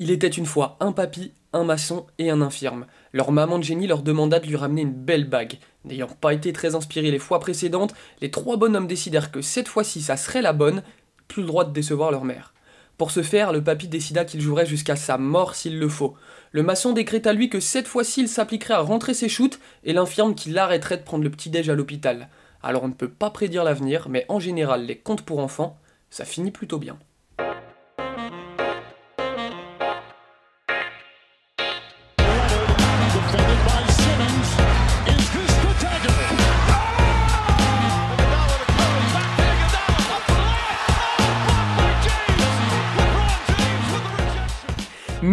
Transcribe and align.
Il 0.00 0.12
était 0.12 0.28
une 0.28 0.46
fois 0.46 0.76
un 0.78 0.92
papy, 0.92 1.32
un 1.52 1.64
maçon 1.64 2.06
et 2.18 2.30
un 2.30 2.40
infirme. 2.40 2.86
Leur 3.12 3.32
maman 3.32 3.58
de 3.58 3.64
génie 3.64 3.88
leur 3.88 4.02
demanda 4.02 4.38
de 4.38 4.46
lui 4.46 4.54
ramener 4.54 4.82
une 4.82 4.92
belle 4.92 5.28
bague. 5.28 5.58
N'ayant 5.84 6.06
pas 6.06 6.34
été 6.34 6.52
très 6.52 6.76
inspirés 6.76 7.10
les 7.10 7.18
fois 7.18 7.40
précédentes, 7.40 7.94
les 8.20 8.30
trois 8.30 8.56
bonhommes 8.56 8.86
décidèrent 8.86 9.32
que 9.32 9.42
cette 9.42 9.66
fois-ci 9.66 10.00
ça 10.00 10.16
serait 10.16 10.42
la 10.42 10.52
bonne, 10.52 10.82
plus 11.26 11.42
le 11.42 11.48
droit 11.48 11.64
de 11.64 11.72
décevoir 11.72 12.12
leur 12.12 12.24
mère. 12.24 12.54
Pour 12.96 13.10
ce 13.10 13.22
faire, 13.22 13.52
le 13.52 13.62
papy 13.62 13.88
décida 13.88 14.24
qu'il 14.24 14.40
jouerait 14.40 14.66
jusqu'à 14.66 14.96
sa 14.96 15.18
mort 15.18 15.54
s'il 15.54 15.78
le 15.78 15.88
faut. 15.88 16.14
Le 16.52 16.62
maçon 16.62 16.92
décréta 16.92 17.32
lui 17.32 17.48
que 17.48 17.60
cette 17.60 17.88
fois-ci 17.88 18.20
il 18.20 18.28
s'appliquerait 18.28 18.74
à 18.74 18.80
rentrer 18.80 19.14
ses 19.14 19.28
shoots 19.28 19.58
et 19.84 19.92
l'infirme 19.92 20.34
qu'il 20.34 20.58
arrêterait 20.58 20.98
de 20.98 21.02
prendre 21.02 21.24
le 21.24 21.30
petit-déj 21.30 21.70
à 21.70 21.74
l'hôpital. 21.74 22.28
Alors 22.62 22.84
on 22.84 22.88
ne 22.88 22.94
peut 22.94 23.08
pas 23.08 23.30
prédire 23.30 23.64
l'avenir, 23.64 24.08
mais 24.08 24.26
en 24.28 24.38
général 24.38 24.84
les 24.84 24.96
contes 24.96 25.22
pour 25.22 25.40
enfants, 25.40 25.76
ça 26.10 26.24
finit 26.24 26.50
plutôt 26.50 26.78
bien. 26.78 26.98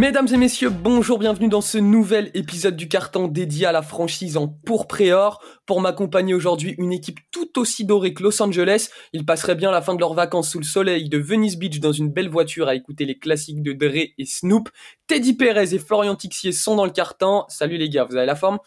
Mesdames 0.06 0.28
et 0.32 0.38
messieurs, 0.38 0.70
bonjour, 0.70 1.18
bienvenue 1.18 1.50
dans 1.50 1.62
ce 1.62 1.80
nouvel 1.80 2.30
épisode 2.36 2.76
du 2.76 2.88
carton 2.88 3.28
dédié 3.28 3.66
à 3.66 3.72
la 3.72 3.82
franchise 3.82 4.38
en 4.38 4.48
pourpre 4.48 5.02
et 5.02 5.12
or. 5.12 5.42
Pour 5.66 5.82
m'accompagner 5.82 6.36
aujourd'hui, 6.36 6.76
une 6.78 6.92
équipe 6.92 7.18
tout 7.32 7.58
aussi 7.58 7.86
dorée 7.86 8.14
que 8.14 8.22
Los 8.22 8.40
Angeles. 8.40 8.90
Ils 9.14 9.26
passeraient 9.26 9.56
bien 9.56 9.72
la 9.72 9.82
fin 9.82 9.96
de 9.96 10.00
leurs 10.00 10.14
vacances 10.14 10.52
sous 10.52 10.60
le 10.60 10.64
soleil 10.64 11.10
de 11.10 11.18
Venice 11.18 11.58
Beach 11.58 11.80
dans 11.80 11.92
une 11.92 12.12
belle 12.12 12.30
voiture 12.30 12.68
à 12.68 12.76
écouter 12.76 13.06
les 13.06 13.18
classiques 13.18 13.64
de 13.64 13.74
Dre 13.74 13.96
et 14.16 14.26
Snoop. 14.26 14.70
Teddy 15.08 15.34
Perez 15.34 15.74
et 15.74 15.80
Florian 15.80 16.14
Tixier 16.14 16.52
sont 16.52 16.76
dans 16.76 16.86
le 16.86 16.92
carton. 16.92 17.44
Salut 17.48 17.78
les 17.78 17.90
gars, 17.90 18.04
vous 18.04 18.16
avez 18.16 18.28
la 18.28 18.36
forme? 18.36 18.60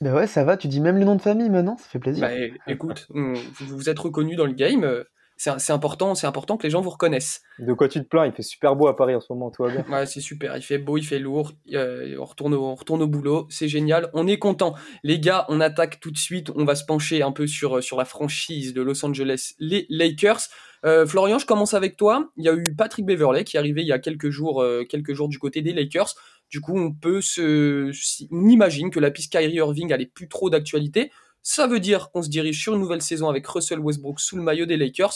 Bah 0.00 0.14
ouais, 0.14 0.26
ça 0.26 0.44
va, 0.44 0.56
tu 0.56 0.66
dis 0.66 0.80
même 0.80 0.96
le 0.96 1.04
nom 1.04 1.16
de 1.16 1.22
famille 1.22 1.50
maintenant, 1.50 1.76
ça 1.76 1.88
fait 1.90 1.98
plaisir. 1.98 2.26
Bah 2.26 2.34
écoute, 2.66 3.06
vous 3.10 3.36
vous 3.60 3.90
êtes 3.90 3.98
reconnus 3.98 4.38
dans 4.38 4.46
le 4.46 4.54
game. 4.54 5.04
Euh, 5.46 5.54
C'est 5.58 5.72
important, 5.72 6.14
c'est 6.14 6.26
important 6.26 6.56
que 6.56 6.64
les 6.64 6.70
gens 6.70 6.80
vous 6.80 6.90
reconnaissent. 6.90 7.42
De 7.58 7.72
quoi 7.72 7.88
tu 7.88 8.00
te 8.00 8.08
plains? 8.08 8.26
Il 8.26 8.32
fait 8.32 8.42
super 8.42 8.76
beau 8.76 8.88
à 8.88 8.96
Paris 8.96 9.14
en 9.14 9.20
ce 9.20 9.32
moment, 9.32 9.52
va 9.58 9.70
bien. 9.70 9.84
Ouais, 9.90 10.06
c'est 10.06 10.20
super. 10.20 10.56
Il 10.56 10.62
fait 10.62 10.78
beau, 10.78 10.96
il 10.98 11.04
fait 11.04 11.18
lourd. 11.18 11.52
euh, 11.72 12.16
on, 12.18 12.24
retourne 12.24 12.54
au, 12.54 12.64
on 12.64 12.74
retourne 12.74 13.02
au 13.02 13.08
boulot. 13.08 13.46
C'est 13.50 13.68
génial. 13.68 14.10
On 14.12 14.26
est 14.26 14.38
content. 14.38 14.74
Les 15.02 15.18
gars, 15.18 15.46
on 15.48 15.60
attaque 15.60 16.00
tout 16.00 16.10
de 16.10 16.18
suite. 16.18 16.50
On 16.54 16.64
va 16.64 16.74
se 16.74 16.84
pencher 16.84 17.22
un 17.22 17.32
peu 17.32 17.46
sur, 17.46 17.82
sur 17.82 17.96
la 17.96 18.04
franchise 18.04 18.74
de 18.74 18.82
Los 18.82 19.04
Angeles, 19.04 19.54
les 19.58 19.86
Lakers. 19.90 20.48
Euh, 20.84 21.06
Florian, 21.06 21.38
je 21.38 21.46
commence 21.46 21.74
avec 21.74 21.96
toi. 21.96 22.30
Il 22.36 22.44
y 22.44 22.48
a 22.48 22.54
eu 22.54 22.62
Patrick 22.76 23.06
Beverley 23.06 23.44
qui 23.44 23.56
est 23.56 23.60
arrivé 23.60 23.82
il 23.82 23.88
y 23.88 23.92
a 23.92 23.98
quelques 23.98 24.30
jours, 24.30 24.62
euh, 24.62 24.84
quelques 24.88 25.14
jours 25.14 25.28
du 25.28 25.38
côté 25.38 25.62
des 25.62 25.72
Lakers. 25.72 26.14
Du 26.48 26.60
coup, 26.60 26.78
on 26.78 26.92
peut 26.92 27.20
se, 27.20 27.90
on 28.30 28.48
imagine 28.48 28.90
que 28.90 29.00
la 29.00 29.10
piste 29.10 29.32
Kyrie 29.32 29.54
Irving 29.54 29.90
elle 29.92 30.02
est 30.02 30.12
plus 30.12 30.28
trop 30.28 30.48
d'actualité. 30.48 31.10
Ça 31.48 31.68
veut 31.68 31.78
dire 31.78 32.10
qu'on 32.10 32.22
se 32.22 32.28
dirige 32.28 32.60
sur 32.60 32.74
une 32.74 32.80
nouvelle 32.80 33.00
saison 33.02 33.28
avec 33.28 33.46
Russell 33.46 33.78
Westbrook 33.78 34.18
sous 34.18 34.36
le 34.36 34.42
maillot 34.42 34.66
des 34.66 34.76
Lakers. 34.76 35.12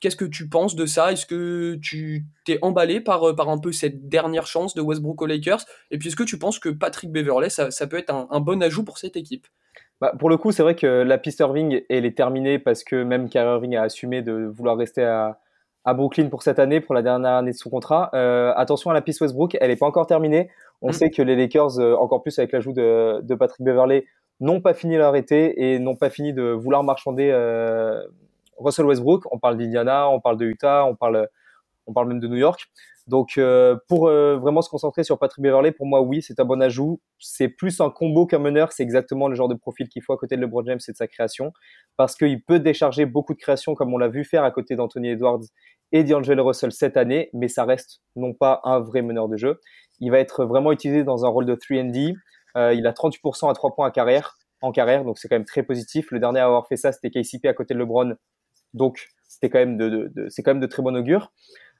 Qu'est-ce 0.00 0.16
que 0.16 0.24
tu 0.24 0.48
penses 0.48 0.74
de 0.74 0.86
ça? 0.86 1.12
Est-ce 1.12 1.24
que 1.24 1.76
tu 1.80 2.24
t'es 2.44 2.58
emballé 2.62 3.00
par, 3.00 3.28
euh, 3.28 3.36
par 3.36 3.48
un 3.48 3.58
peu 3.58 3.70
cette 3.70 4.08
dernière 4.08 4.48
chance 4.48 4.74
de 4.74 4.80
Westbrook 4.80 5.22
aux 5.22 5.26
Lakers? 5.26 5.60
Et 5.92 5.98
puis 5.98 6.08
est-ce 6.08 6.16
que 6.16 6.24
tu 6.24 6.36
penses 6.36 6.58
que 6.58 6.68
Patrick 6.68 7.12
Beverley, 7.12 7.48
ça, 7.48 7.70
ça 7.70 7.86
peut 7.86 7.96
être 7.96 8.12
un, 8.12 8.26
un 8.32 8.40
bon 8.40 8.60
ajout 8.60 8.82
pour 8.82 8.98
cette 8.98 9.16
équipe? 9.16 9.46
Bah, 10.00 10.12
pour 10.18 10.28
le 10.30 10.36
coup, 10.36 10.50
c'est 10.50 10.64
vrai 10.64 10.74
que 10.74 10.86
la 10.88 11.16
piste 11.16 11.38
Irving, 11.38 11.82
elle 11.88 12.06
est 12.06 12.16
terminée 12.16 12.58
parce 12.58 12.82
que 12.82 13.04
même 13.04 13.28
Kyrie 13.28 13.46
Irving 13.52 13.76
a 13.76 13.82
assumé 13.82 14.20
de 14.20 14.32
vouloir 14.52 14.76
rester 14.76 15.04
à, 15.04 15.38
à 15.84 15.94
Brooklyn 15.94 16.28
pour 16.28 16.42
cette 16.42 16.58
année, 16.58 16.80
pour 16.80 16.96
la 16.96 17.02
dernière 17.02 17.34
année 17.34 17.52
de 17.52 17.56
son 17.56 17.70
contrat. 17.70 18.10
Euh, 18.14 18.52
attention 18.56 18.90
à 18.90 18.94
la 18.94 19.00
piste 19.02 19.20
Westbrook, 19.20 19.56
elle 19.60 19.70
n'est 19.70 19.76
pas 19.76 19.86
encore 19.86 20.08
terminée. 20.08 20.50
On 20.80 20.88
Mm. 20.88 20.92
sait 20.92 21.10
que 21.10 21.22
les 21.22 21.36
Lakers, 21.36 21.78
euh, 21.78 21.94
encore 21.94 22.22
plus 22.22 22.36
avec 22.40 22.50
l'ajout 22.50 22.72
de, 22.72 23.20
de 23.22 23.34
Patrick 23.36 23.64
Beverley, 23.64 24.04
n'ont 24.42 24.60
pas 24.60 24.74
fini 24.74 24.96
leur 24.96 25.14
et 25.16 25.78
n'ont 25.78 25.96
pas 25.96 26.10
fini 26.10 26.34
de 26.34 26.42
vouloir 26.50 26.82
marchander 26.82 27.30
euh, 27.32 28.02
Russell 28.58 28.84
Westbrook. 28.84 29.24
On 29.32 29.38
parle 29.38 29.56
d'Indiana, 29.56 30.08
on 30.08 30.20
parle 30.20 30.36
de 30.36 30.44
Utah, 30.44 30.84
on 30.84 30.96
parle, 30.96 31.28
on 31.86 31.92
parle 31.92 32.08
même 32.08 32.20
de 32.20 32.28
New 32.28 32.36
York. 32.36 32.68
Donc, 33.06 33.36
euh, 33.38 33.76
pour 33.88 34.08
euh, 34.08 34.36
vraiment 34.36 34.62
se 34.62 34.68
concentrer 34.68 35.04
sur 35.04 35.18
Patrick 35.18 35.42
Beverley, 35.42 35.72
pour 35.72 35.86
moi, 35.86 36.02
oui, 36.02 36.22
c'est 36.22 36.38
un 36.40 36.44
bon 36.44 36.60
ajout. 36.60 37.00
C'est 37.18 37.48
plus 37.48 37.80
un 37.80 37.90
combo 37.90 38.26
qu'un 38.26 38.38
meneur. 38.38 38.72
C'est 38.72 38.82
exactement 38.82 39.28
le 39.28 39.34
genre 39.34 39.48
de 39.48 39.54
profil 39.54 39.88
qu'il 39.88 40.02
faut 40.02 40.12
à 40.12 40.16
côté 40.16 40.36
de 40.36 40.40
LeBron 40.40 40.64
James 40.66 40.80
et 40.86 40.92
de 40.92 40.96
sa 40.96 41.06
création. 41.06 41.52
Parce 41.96 42.14
qu'il 42.14 42.42
peut 42.42 42.58
décharger 42.58 43.06
beaucoup 43.06 43.34
de 43.34 43.40
création, 43.40 43.74
comme 43.74 43.92
on 43.94 43.98
l'a 43.98 44.08
vu 44.08 44.24
faire 44.24 44.44
à 44.44 44.50
côté 44.50 44.76
d'Anthony 44.76 45.10
Edwards 45.10 45.42
et 45.90 46.04
d'Angelo 46.04 46.44
Russell 46.44 46.72
cette 46.72 46.96
année. 46.96 47.30
Mais 47.32 47.48
ça 47.48 47.64
reste 47.64 48.00
non 48.14 48.34
pas 48.34 48.60
un 48.64 48.80
vrai 48.80 49.02
meneur 49.02 49.28
de 49.28 49.36
jeu. 49.36 49.60
Il 50.00 50.10
va 50.10 50.18
être 50.18 50.44
vraiment 50.44 50.72
utilisé 50.72 51.04
dans 51.04 51.24
un 51.24 51.28
rôle 51.28 51.46
de 51.46 51.54
3D. 51.54 52.14
Euh, 52.56 52.74
il 52.74 52.86
a 52.86 52.92
38% 52.92 53.50
à 53.50 53.54
3 53.54 53.74
points 53.74 53.86
à 53.86 53.90
carrière, 53.90 54.36
en 54.60 54.72
carrière. 54.72 55.04
Donc, 55.04 55.18
c'est 55.18 55.28
quand 55.28 55.36
même 55.36 55.44
très 55.44 55.62
positif. 55.62 56.10
Le 56.10 56.18
dernier 56.18 56.40
à 56.40 56.46
avoir 56.46 56.66
fait 56.66 56.76
ça, 56.76 56.92
c'était 56.92 57.10
KCP 57.10 57.46
à 57.46 57.54
côté 57.54 57.74
de 57.74 57.78
LeBron. 57.78 58.14
Donc, 58.74 59.08
c'était 59.28 59.50
quand 59.50 59.58
même 59.58 59.76
de, 59.76 59.88
de, 59.88 60.12
de 60.14 60.28
c'est 60.28 60.42
quand 60.42 60.52
même 60.52 60.60
de 60.60 60.66
très 60.66 60.82
bon 60.82 60.96
augure. 60.96 61.32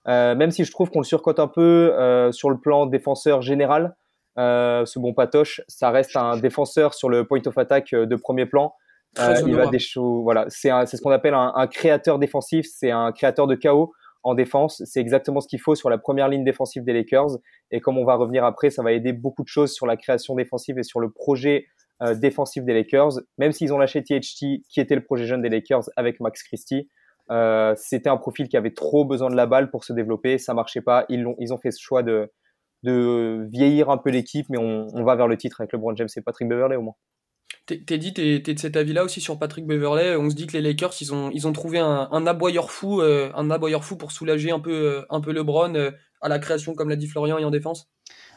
Euh, 0.09 0.35
même 0.35 0.51
si 0.51 0.65
je 0.65 0.71
trouve 0.73 0.91
qu'on 0.91 1.01
le 1.01 1.05
surcote 1.05 1.39
un 1.39 1.49
peu 1.49 1.95
euh, 1.95 2.33
sur 2.33 2.51
le 2.51 2.59
plan 2.59 2.87
défenseur 2.87 3.43
général, 3.43 3.95
euh, 4.39 4.85
ce 4.85 4.99
bon 4.99 5.13
Patoche, 5.15 5.61
ça 5.69 5.91
reste 5.91 6.17
un 6.17 6.37
défenseur 6.37 6.95
sur 6.95 7.09
le 7.09 7.25
point 7.25 7.41
of 7.47 7.57
attack 7.59 7.95
de 7.95 8.17
premier 8.17 8.47
plan. 8.47 8.75
Il 9.19 9.55
va 9.55 9.67
des 9.67 9.79
choses, 9.79 10.23
voilà, 10.23 10.47
c'est 10.49 10.71
ce 10.71 11.03
qu'on 11.03 11.11
appelle 11.11 11.35
un, 11.35 11.53
un 11.55 11.67
créateur 11.67 12.19
défensif, 12.19 12.67
c'est 12.73 12.91
un 12.91 13.13
créateur 13.13 13.47
de 13.47 13.55
chaos 13.55 13.93
en 14.23 14.35
défense. 14.35 14.83
C'est 14.87 15.01
exactement 15.01 15.41
ce 15.41 15.49
qu'il 15.49 15.61
faut 15.61 15.75
sur 15.75 15.91
la 15.91 15.99
première 15.99 16.29
ligne 16.29 16.45
défensive 16.45 16.85
des 16.85 16.93
Lakers. 16.93 17.39
Et 17.71 17.81
comme 17.81 17.99
on 17.99 18.05
va 18.05 18.15
revenir 18.15 18.45
après, 18.45 18.71
ça 18.71 18.83
va 18.83 18.93
aider 18.93 19.13
beaucoup 19.13 19.43
de 19.43 19.49
choses 19.49 19.73
sur 19.73 19.87
la 19.87 19.97
création 19.97 20.35
défensive 20.35 20.79
et 20.79 20.83
sur 20.83 21.01
le 21.01 21.11
projet 21.11 21.67
euh, 22.03 22.15
défensif 22.15 22.65
des 22.65 22.75
Lakers. 22.75 23.21
Même 23.39 23.53
s'ils 23.53 23.73
ont 23.73 23.79
lâché 23.79 24.03
THT, 24.03 24.63
qui 24.69 24.81
était 24.81 24.95
le 24.95 25.05
projet 25.05 25.27
jeune 25.27 25.43
des 25.43 25.49
Lakers 25.49 25.85
avec 25.97 26.21
Max 26.21 26.43
Christie, 26.43 26.89
euh, 27.31 27.75
c'était 27.77 28.09
un 28.11 28.17
profil 28.17 28.49
qui 28.49 28.57
avait 28.57 28.73
trop 28.75 29.05
besoin 29.05 29.31
de 29.31 29.37
la 29.37 29.47
balle 29.47 29.71
pour 29.71 29.85
se 29.85 29.93
développer. 29.93 30.39
Ça 30.39 30.55
marchait 30.55 30.81
pas. 30.83 31.05
Ils, 31.09 31.23
l'ont- 31.23 31.37
ils 31.39 31.53
ont 31.55 31.59
fait 31.59 31.71
ce 31.71 31.81
choix 31.81 32.03
de, 32.03 32.31
de 32.83 33.47
vieillir 33.51 33.91
un 33.91 33.99
peu 33.99 34.11
l'équipe, 34.11 34.47
mais 34.51 34.59
on, 34.59 34.89
on 34.93 35.05
va 35.05 35.15
vers 35.17 35.29
le 35.29 35.37
titre 35.37 35.61
avec 35.61 35.73
LeBron 35.73 35.95
James 35.97 36.09
et 36.17 36.21
Patrick 36.21 36.49
Beverley 36.49 36.77
au 36.77 36.83
moins. 36.83 36.95
T'es 37.67 37.79
t'es 37.79 37.99
dit, 37.99 38.13
t'es 38.13 38.43
t'es 38.45 38.55
de 38.55 38.59
cet 38.59 38.77
avis-là 38.77 39.05
aussi 39.05 39.21
sur 39.21 39.39
Patrick 39.39 39.67
Beverley. 39.67 40.17
On 40.17 40.29
se 40.29 40.35
dit 40.35 40.47
que 40.47 40.53
les 40.53 40.61
Lakers, 40.61 40.95
ils 41.01 41.15
ont, 41.15 41.31
ils 41.33 41.47
ont 41.47 41.53
trouvé 41.53 41.79
un, 41.79 42.09
un 42.11 42.27
aboyeur 42.27 42.71
fou, 42.71 43.01
euh, 43.01 43.31
un 43.37 43.51
aboyeur 43.51 43.85
fou 43.85 43.97
pour 43.97 44.11
soulager 44.11 44.51
un 44.51 44.61
peu, 44.61 44.73
euh, 44.73 45.07
un 45.11 45.21
peu 45.21 45.33
LeBron 45.33 45.75
euh, 45.77 45.91
à 46.21 46.29
la 46.29 46.39
création, 46.39 46.75
comme 46.75 46.89
l'a 46.89 46.97
dit 46.97 47.07
Florian, 47.07 47.39
et 47.39 47.45
en 47.45 47.51
défense? 47.51 47.89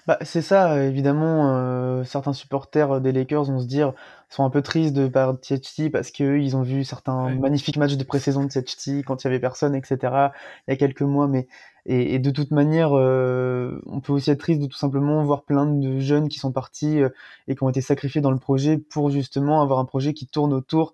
Bah, 0.08 0.20
c'est 0.22 0.44
ça, 0.44 0.74
euh, 0.74 0.88
évidemment, 0.88 1.58
euh, 1.58 2.04
certains 2.04 2.34
supporters 2.34 3.02
des 3.02 3.12
Lakers 3.12 3.46
vont 3.46 3.60
se 3.60 3.66
dire, 3.66 3.94
sont 4.30 4.44
un 4.44 4.50
peu 4.50 4.62
tristes 4.62 4.94
de 4.94 5.08
perdre 5.08 5.40
THT 5.40 5.90
parce 5.92 6.12
qu'eux, 6.12 6.40
ils 6.42 6.56
ont 6.56 6.62
vu 6.62 6.84
certains 6.84 7.30
Ouais. 7.30 7.40
magnifiques 7.40 7.78
matchs 7.78 7.96
de 7.96 8.04
pré-saison 8.04 8.44
de 8.44 8.50
THT 8.50 9.04
quand 9.06 9.24
il 9.24 9.28
y 9.28 9.30
avait 9.30 9.40
personne, 9.40 9.76
etc., 9.76 10.32
il 10.68 10.72
y 10.72 10.74
a 10.74 10.78
quelques 10.78 11.02
mois, 11.02 11.28
mais, 11.28 11.48
et, 11.86 12.16
et 12.16 12.20
de 12.20 12.32
toute 12.32 12.52
manière, 12.52 12.92
euh, 12.94 13.80
on 13.86 14.02
peut 14.02 14.14
aussi 14.14 14.32
être 14.32 14.40
triste 14.40 14.62
de 14.62 14.68
tout 14.68 14.78
simplement 14.78 15.24
voir 15.24 15.44
plein 15.44 15.66
de 15.66 16.00
jeunes 16.00 16.28
qui 16.30 16.40
sont 16.40 16.52
partis 16.52 17.02
euh, 17.02 17.10
et 17.48 17.56
qui 17.56 17.64
ont 17.64 17.70
été 17.70 17.82
sacrifiés 17.82 18.22
dans 18.22 18.32
le 18.32 18.40
projet 18.40 18.78
pour 18.78 19.10
justement 19.10 19.62
avoir 19.62 19.80
un 19.80 19.86
projet 19.86 20.14
qui 20.14 20.28
tourne 20.28 20.54
autour 20.54 20.94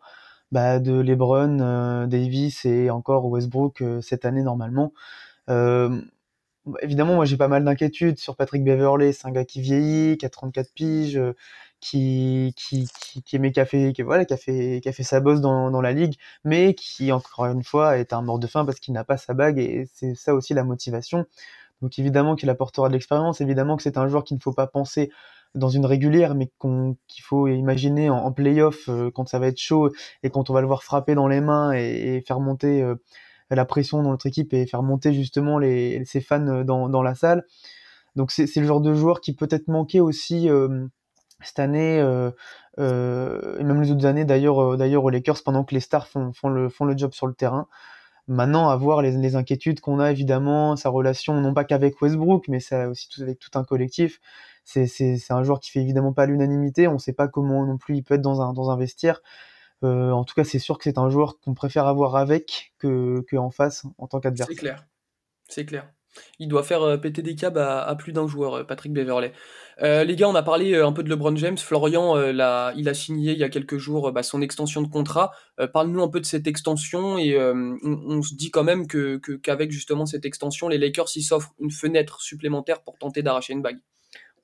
bah, 0.51 0.79
de 0.79 0.99
LeBron, 0.99 1.59
euh, 1.61 2.07
Davis 2.07 2.65
et 2.65 2.89
encore 2.89 3.25
Westbrook 3.27 3.83
cette 4.01 4.25
année 4.25 4.43
normalement. 4.43 4.93
Évidemment, 6.81 7.15
moi 7.15 7.25
j'ai 7.25 7.37
pas 7.37 7.47
mal 7.47 7.63
d'inquiétudes 7.63 8.19
sur 8.19 8.35
Patrick 8.35 8.63
Beverley. 8.63 9.13
C'est 9.13 9.27
un 9.27 9.31
gars 9.31 9.45
qui 9.45 9.61
vieillit, 9.61 10.17
qui 10.17 10.25
a 10.25 10.29
34 10.29 10.71
piges, 10.73 11.19
qui, 11.81 12.53
qui, 12.55 12.87
qui, 13.01 13.23
qui 13.23 13.35
aimait, 13.35 13.51
qui 13.51 13.59
a 13.59 13.65
fait, 13.65 13.91
qui, 13.93 14.03
voilà, 14.03 14.25
qui 14.25 14.33
a 14.33 14.37
fait, 14.37 14.79
qui 14.81 14.89
a 14.89 14.93
fait 14.93 15.03
sa 15.03 15.19
bosse 15.19 15.41
dans, 15.41 15.71
dans 15.71 15.81
la 15.81 15.91
ligue, 15.93 16.15
mais 16.45 16.75
qui, 16.75 17.11
encore 17.11 17.45
une 17.47 17.63
fois, 17.63 17.97
est 17.97 18.13
un 18.13 18.21
mort 18.21 18.39
de 18.39 18.47
faim 18.47 18.65
parce 18.65 18.79
qu'il 18.79 18.93
n'a 18.93 19.03
pas 19.03 19.17
sa 19.17 19.33
bague 19.33 19.59
et 19.59 19.89
c'est 19.93 20.15
ça 20.15 20.33
aussi 20.35 20.53
la 20.53 20.63
motivation. 20.63 21.25
Donc 21.81 21.97
évidemment 21.99 22.35
qu'il 22.35 22.49
apportera 22.49 22.87
de 22.87 22.93
l'expérience, 22.93 23.41
évidemment 23.41 23.75
que 23.77 23.83
c'est 23.83 23.97
un 23.97 24.07
joueur 24.07 24.23
qu'il 24.23 24.37
ne 24.37 24.41
faut 24.41 24.53
pas 24.53 24.67
penser 24.67 25.11
dans 25.55 25.69
une 25.69 25.85
régulière, 25.85 26.35
mais 26.35 26.49
qu'il 27.07 27.23
faut 27.23 27.47
imaginer 27.47 28.09
en, 28.09 28.17
en 28.17 28.31
playoff 28.31 28.87
euh, 28.87 29.11
quand 29.11 29.27
ça 29.27 29.39
va 29.39 29.47
être 29.47 29.59
chaud 29.59 29.91
et 30.23 30.29
quand 30.29 30.49
on 30.49 30.53
va 30.53 30.61
le 30.61 30.67
voir 30.67 30.83
frapper 30.83 31.15
dans 31.15 31.27
les 31.27 31.41
mains 31.41 31.73
et, 31.73 32.23
faire 32.25 32.39
monter 32.39 32.81
euh, 32.81 32.95
la 33.49 33.65
pression 33.65 34.01
dans 34.01 34.11
notre 34.11 34.27
équipe 34.27 34.53
et 34.53 34.65
faire 34.65 34.83
monter 34.83 35.13
justement 35.13 35.59
les, 35.59 36.05
ses 36.05 36.21
fans 36.21 36.47
euh, 36.47 36.63
dans, 36.63 36.87
dans 36.87 37.01
la 37.01 37.15
salle. 37.15 37.43
Donc 38.15 38.31
c'est 38.31 38.53
le 38.57 38.65
genre 38.65 38.81
de 38.81 38.93
joueur 38.93 39.21
qui 39.21 39.33
peut-être 39.33 39.67
manquait 39.67 40.01
aussi 40.01 40.49
euh, 40.49 40.85
cette 41.43 41.59
année 41.59 41.99
euh, 41.99 42.31
euh, 42.79 43.57
et 43.59 43.63
même 43.63 43.81
les 43.81 43.91
autres 43.91 44.05
années 44.05 44.25
d'ailleurs 44.25 44.59
euh, 44.73 44.77
d'ailleurs 44.77 45.03
aux 45.03 45.09
Lakers 45.09 45.43
pendant 45.43 45.63
que 45.63 45.73
les 45.75 45.81
stars 45.81 46.07
font, 46.07 46.33
font, 46.33 46.49
le, 46.49 46.69
font 46.69 46.85
le 46.85 46.97
job 46.97 47.13
sur 47.13 47.27
le 47.27 47.33
terrain. 47.33 47.67
Maintenant, 48.27 48.69
à 48.69 48.75
voir 48.77 49.01
les, 49.01 49.11
les 49.11 49.35
inquiétudes 49.35 49.81
qu'on 49.81 49.99
a 49.99 50.11
évidemment, 50.11 50.75
sa 50.77 50.89
relation 50.89 51.33
non 51.41 51.53
pas 51.53 51.63
qu'avec 51.65 52.01
Westbrook, 52.01 52.47
mais 52.47 52.59
ça 52.59 52.87
aussi 52.89 53.09
tout, 53.09 53.21
avec 53.21 53.39
tout 53.39 53.49
un 53.55 53.63
collectif. 53.63 54.21
C'est 54.63 54.87
c'est- 54.87 55.17
c'est 55.17 55.33
un 55.33 55.43
joueur 55.43 55.59
qui 55.59 55.71
fait 55.71 55.81
évidemment 55.81 56.13
pas 56.13 56.25
l'unanimité. 56.27 56.87
On 56.87 56.99
sait 56.99 57.13
pas 57.13 57.27
comment 57.27 57.65
non 57.65 57.77
plus 57.77 57.97
il 57.97 58.03
peut 58.03 58.15
être 58.15 58.21
dans 58.21 58.41
un, 58.41 58.53
dans 58.53 58.69
un 58.71 58.77
vestiaire. 58.77 59.21
Euh, 59.83 60.11
en 60.11 60.23
tout 60.23 60.35
cas, 60.35 60.43
c'est 60.43 60.59
sûr 60.59 60.77
que 60.77 60.83
c'est 60.85 60.97
un 60.99 61.09
joueur 61.09 61.39
qu'on 61.39 61.53
préfère 61.55 61.87
avoir 61.87 62.15
avec 62.15 62.73
que, 62.79 63.21
que 63.27 63.35
en 63.37 63.49
face 63.51 63.85
en 63.97 64.07
tant 64.07 64.19
C'est 64.19 64.23
qu'adversaire. 64.23 64.57
clair. 64.57 64.85
C'est 65.49 65.65
clair. 65.65 65.91
Il 66.39 66.47
doit 66.47 66.63
faire 66.63 66.81
euh, 66.83 66.97
péter 66.97 67.21
des 67.21 67.35
câbles 67.35 67.59
à, 67.59 67.81
à 67.81 67.95
plus 67.95 68.11
d'un 68.13 68.27
joueur, 68.27 68.53
euh, 68.55 68.63
Patrick 68.63 68.93
Beverley. 68.93 69.31
Euh, 69.81 70.03
les 70.03 70.15
gars, 70.15 70.27
on 70.29 70.35
a 70.35 70.43
parlé 70.43 70.75
un 70.75 70.91
peu 70.91 71.03
de 71.03 71.09
LeBron 71.09 71.35
James. 71.37 71.57
Florian, 71.57 72.15
l'a- 72.15 72.73
il 72.75 72.87
a 72.87 72.93
signé 72.93 73.31
il 73.31 73.37
y 73.39 73.43
a 73.43 73.49
quelques 73.49 73.77
jours 73.77 74.11
bah, 74.11 74.21
son 74.21 74.41
extension 74.41 74.81
de 74.81 74.87
contrat. 74.87 75.31
Parle-nous 75.73 76.03
un 76.03 76.07
peu 76.09 76.19
de 76.19 76.25
cette 76.25 76.45
extension 76.45 77.17
et 77.17 77.35
on, 77.39 77.77
on 77.83 78.21
se 78.21 78.35
dit 78.35 78.51
quand 78.51 78.63
même 78.63 78.85
que 78.85 79.17
que- 79.17 79.31
qu'avec 79.31 79.71
justement 79.71 80.05
cette 80.05 80.25
extension, 80.25 80.67
les 80.67 80.77
Lakers 80.77 81.07
ils 81.15 81.23
s'offrent 81.23 81.53
une 81.59 81.71
fenêtre 81.71 82.21
supplémentaire 82.21 82.81
pour 82.83 82.99
tenter 82.99 83.23
d'arracher 83.23 83.53
une 83.53 83.63
bague. 83.63 83.79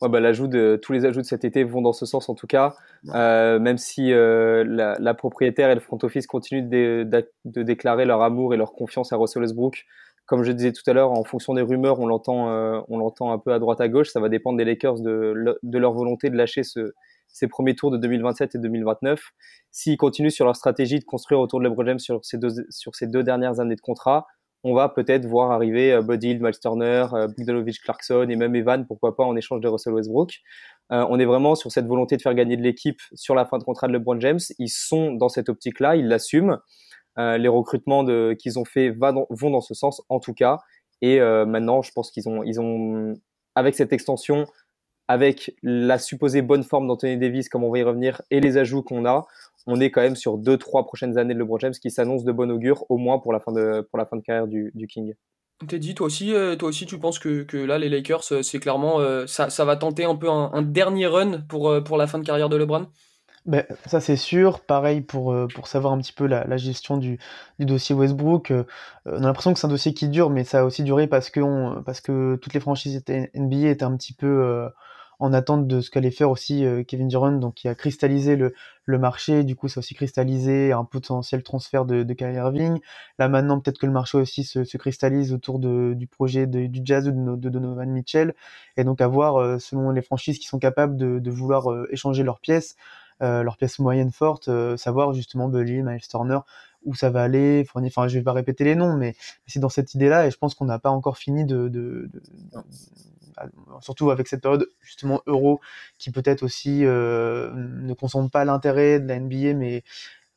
Ouais, 0.02 0.10
bah, 0.10 0.20
l'ajout 0.20 0.48
de, 0.48 0.80
tous 0.82 0.94
les 0.94 1.06
ajouts 1.06 1.22
de 1.22 1.26
cet 1.26 1.44
été 1.44 1.64
vont 1.64 1.82
dans 1.82 1.94
ce 1.94 2.06
sens 2.06 2.30
en 2.30 2.36
tout 2.36 2.46
cas, 2.48 2.76
euh, 3.16 3.58
même 3.60 3.78
si 3.80 4.14
euh, 4.14 4.64
la, 4.68 4.96
la 5.00 5.14
propriétaire 5.16 5.72
et 5.72 5.76
le 5.76 5.82
front 5.82 5.98
office 6.04 6.28
continuent 6.28 6.70
de, 6.70 7.08
de 7.46 7.64
déclarer 7.64 8.06
leur 8.06 8.22
amour 8.22 8.54
et 8.54 8.58
leur 8.58 8.74
confiance 8.74 9.12
à 9.12 9.18
Russell 9.18 9.42
Westbrook. 9.42 9.86
Comme 10.28 10.44
je 10.44 10.52
disais 10.52 10.72
tout 10.72 10.88
à 10.88 10.94
l'heure, 10.94 11.12
en 11.12 11.24
fonction 11.24 11.54
des 11.56 11.62
rumeurs, 11.62 12.00
on 12.00 12.06
l'entend, 12.06 12.50
euh, 12.50 12.80
on 12.90 12.98
l'entend 12.98 13.32
un 13.32 13.40
peu 13.40 13.52
à 13.54 13.60
droite 13.60 13.82
à 13.82 13.88
gauche. 13.88 14.10
Ça 14.10 14.20
va 14.20 14.30
dépendre 14.30 14.58
des 14.58 14.66
Lakers 14.66 15.00
de, 15.02 15.58
de 15.64 15.78
leur 15.78 15.94
volonté 15.94 16.30
de 16.30 16.36
lâcher 16.36 16.64
ce, 16.64 16.94
ces 17.28 17.48
premiers 17.48 17.76
tours 17.76 17.92
de 17.92 17.98
2027 17.98 18.56
et 18.56 18.58
2029. 18.60 19.22
S'ils 19.72 19.98
continuent 19.98 20.30
sur 20.30 20.46
leur 20.46 20.56
stratégie 20.56 21.00
de 21.00 21.06
construire 21.06 21.40
autour 21.40 21.60
de 21.60 21.66
LeBron 21.66 21.86
James 21.86 22.00
sur 22.00 22.24
ces 22.24 22.38
deux, 22.38 22.50
sur 22.70 22.96
ces 22.96 23.08
deux 23.08 23.24
dernières 23.24 23.60
années 23.60 23.76
de 23.76 23.82
contrat, 23.82 24.28
on 24.64 24.74
va 24.74 24.90
peut-être 24.90 25.26
voir 25.26 25.52
arriver 25.52 25.94
euh, 25.94 26.02
Buddy 26.02 26.30
Hield, 26.30 26.42
Miles 26.42 26.60
Turner, 26.60 27.06
euh, 27.14 27.28
Bogdanovic, 27.28 27.82
Clarkson 27.82 28.28
et 28.30 28.36
même 28.36 28.56
Evan, 28.56 28.86
pourquoi 28.86 29.16
pas 29.16 29.24
en 29.24 29.36
échange 29.36 29.62
de 29.62 29.68
Russell 29.68 29.94
Westbrook. 29.94 30.40
Euh, 30.92 31.06
on 31.10 31.20
est 31.20 31.26
vraiment 31.26 31.56
sur 31.56 31.72
cette 31.72 31.86
volonté 31.86 32.18
de 32.18 32.22
faire 32.22 32.34
gagner 32.34 32.58
de 32.58 32.64
l'équipe 32.64 33.00
sur 33.14 33.36
la 33.36 33.46
fin 33.46 33.60
de 33.60 33.64
contrat 33.64 33.88
de 33.88 33.94
LeBron 33.94 34.20
James. 34.20 34.40
Ils 34.58 34.70
sont 34.70 35.14
dans 35.14 35.30
cette 35.30 35.50
optique-là, 35.50 35.96
ils 35.96 36.08
l'assument. 36.08 36.58
Euh, 37.20 37.38
les 37.38 37.48
recrutements 37.48 38.06
qu'ils 38.36 38.60
ont 38.60 38.66
fait 38.66 38.90
vont 38.90 39.50
dans 39.50 39.62
ce 39.62 39.74
sens, 39.74 40.02
en 40.10 40.20
tout 40.20 40.34
cas. 40.34 40.60
Et 41.02 41.20
euh, 41.20 41.46
maintenant, 41.46 41.82
je 41.82 41.92
pense 41.92 42.12
qu'ils 42.12 42.30
ont, 42.30 43.14
avec 43.56 43.76
cette 43.76 43.94
extension, 43.94 44.46
avec 45.08 45.56
la 45.64 45.98
supposée 45.98 46.42
bonne 46.42 46.64
forme 46.64 46.88
d'Anthony 46.88 47.18
Davis, 47.18 47.50
comme 47.50 47.64
on 47.64 47.72
va 47.72 47.80
y 47.80 47.84
revenir, 47.84 48.22
et 48.30 48.40
les 48.40 48.58
ajouts 48.58 48.84
qu'on 48.84 49.06
a, 49.06 49.26
on 49.66 49.80
est 49.80 49.90
quand 49.90 50.02
même 50.02 50.16
sur 50.16 50.38
deux, 50.38 50.58
trois 50.58 50.86
prochaines 50.86 51.18
années 51.18 51.34
de 51.34 51.40
LeBron 51.40 51.60
James 51.60 51.74
qui 51.74 51.92
s'annoncent 51.92 52.24
de 52.24 52.32
bon 52.32 52.52
augure, 52.52 52.86
au 52.90 52.98
moins 52.98 53.20
pour 53.20 53.34
la 53.34 53.40
fin 53.40 53.52
de, 53.52 53.88
carrière 54.22 54.48
du, 54.48 54.72
du 54.76 54.88
King. 54.88 55.14
Teddy, 55.68 55.96
toi 55.96 56.06
aussi, 56.06 56.34
euh, 56.36 56.56
toi 56.56 56.70
aussi, 56.70 56.86
tu 56.86 57.00
penses 57.00 57.18
que, 57.18 57.58
là 57.58 57.80
les 57.80 57.90
Lakers, 57.90 58.24
c'est 58.24 58.60
clairement 58.60 59.00
ça, 59.26 59.66
va 59.66 59.76
tenter 59.76 60.06
un 60.06 60.16
peu 60.16 60.30
un, 60.30 60.62
dernier 60.62 61.08
run 61.08 61.42
pour 61.50 61.98
la 61.98 62.08
fin 62.08 62.20
de 62.20 62.26
carrière 62.26 62.50
de 62.50 62.58
LeBron? 62.58 62.88
Ben, 63.48 63.64
ça 63.86 64.02
c'est 64.02 64.18
sûr. 64.18 64.60
Pareil 64.62 65.02
pour, 65.02 65.32
euh, 65.32 65.48
pour 65.48 65.68
savoir 65.68 65.94
un 65.94 66.00
petit 66.00 66.12
peu 66.14 66.28
la, 66.28 66.44
la 66.46 66.58
gestion 66.58 66.98
du, 66.98 67.18
du 67.60 67.66
dossier 67.66 67.96
Westbrook. 67.96 68.52
euh, 68.52 68.64
on 69.06 69.24
a 69.24 69.28
l'impression 69.28 69.54
que 69.54 69.60
c'est 69.60 69.68
un 69.68 69.70
dossier 69.70 69.94
qui 69.94 70.10
dure, 70.10 70.30
mais 70.30 70.44
ça 70.44 70.60
a 70.62 70.64
aussi 70.66 70.84
duré 70.84 71.08
parce 71.08 71.30
que, 71.30 71.40
on- 71.40 71.82
parce 71.84 72.02
que 72.02 72.36
toutes 72.42 72.54
les 72.54 72.60
franchises 72.60 73.02
NBA 73.08 73.70
étaient 73.70 73.84
un 73.86 73.96
petit 73.96 74.12
peu 74.14 74.28
euh, 74.28 74.70
en 75.20 75.32
attente 75.34 75.66
de 75.68 75.80
ce 75.82 75.90
qu'allait 75.90 76.12
faire 76.12 76.30
aussi 76.30 76.66
euh, 76.66 76.84
Kevin 76.84 77.08
Durant, 77.08 77.32
donc 77.32 77.56
qui 77.56 77.68
a 77.70 77.76
cristallisé 77.76 78.36
le, 78.36 78.54
le 78.86 79.00
marché. 79.00 79.44
Du 79.46 79.56
coup, 79.56 79.68
ça 79.70 79.80
a 79.80 79.82
aussi 79.82 79.96
cristallisé 79.96 80.74
un 80.74 80.84
potentiel 80.84 81.42
transfert 81.42 81.86
de, 81.86 82.04
de 82.04 82.14
Kyrie 82.14 82.36
Irving. 82.36 82.80
Là 83.18 83.30
maintenant, 83.30 83.60
peut-être 83.62 83.80
que 83.80 83.86
le 83.86 83.92
marché 83.94 84.18
aussi 84.18 84.44
se, 84.44 84.64
se 84.66 84.78
cristallise 84.78 85.32
autour 85.34 85.60
de, 85.60 85.94
du 85.96 86.06
projet 86.08 86.48
du 86.48 86.82
Jazz 86.84 87.08
ou 87.08 87.12
de, 87.12 87.36
de 87.38 87.50
Donovan 87.50 87.90
Mitchell. 87.90 88.36
Et 88.76 88.84
donc 88.84 89.00
à 89.02 89.08
voir, 89.08 89.38
euh, 89.38 89.58
selon 89.58 89.90
les 89.92 90.02
franchises 90.02 90.38
qui 90.38 90.48
sont 90.48 90.60
capables 90.60 90.98
de, 90.98 91.32
vouloir 91.32 91.72
euh, 91.72 91.88
échanger 91.92 92.24
leurs 92.24 92.40
pièces 92.42 92.76
euh, 92.76 93.07
leurs 93.22 93.58
pièces 93.58 93.80
moyennes 93.80 94.12
fortes, 94.12 94.48
euh, 94.50 94.78
savoir 94.78 95.14
justement 95.14 95.50
Belly, 95.50 95.82
Miles 95.84 96.08
Turner, 96.08 96.40
où 96.86 96.96
ça 96.96 97.10
va 97.10 97.24
aller. 97.24 97.66
Fournier, 97.66 97.90
enfin, 97.90 98.08
je 98.08 98.18
vais 98.18 98.24
pas 98.24 98.34
répéter 98.34 98.64
les 98.64 98.76
noms, 98.76 98.96
mais, 98.98 99.16
c'est 99.48 99.60
dans 99.60 99.70
cette 99.70 99.94
idée-là, 99.96 100.28
et 100.28 100.32
je 100.32 100.38
pense 100.38 100.56
qu'on 100.56 100.66
n'a 100.66 100.80
pas 100.80 100.92
encore 100.92 101.18
fini 101.18 101.46
de, 101.46 101.68
de, 101.68 102.10
de- 102.14 102.22
de- 102.54 102.60
surtout 103.82 104.12
avec 104.12 104.28
cette 104.28 104.42
période 104.42 104.68
justement 104.82 105.22
euro, 105.28 105.60
qui 105.98 106.12
peut-être 106.12 106.44
aussi 106.44 106.86
euh, 106.86 107.52
ne 107.56 107.94
concentre 107.94 108.32
pas 108.32 108.46
l'intérêt 108.46 109.00
de 109.00 109.08
la 109.08 109.16
NBA, 109.16 109.54
mais 109.54 109.84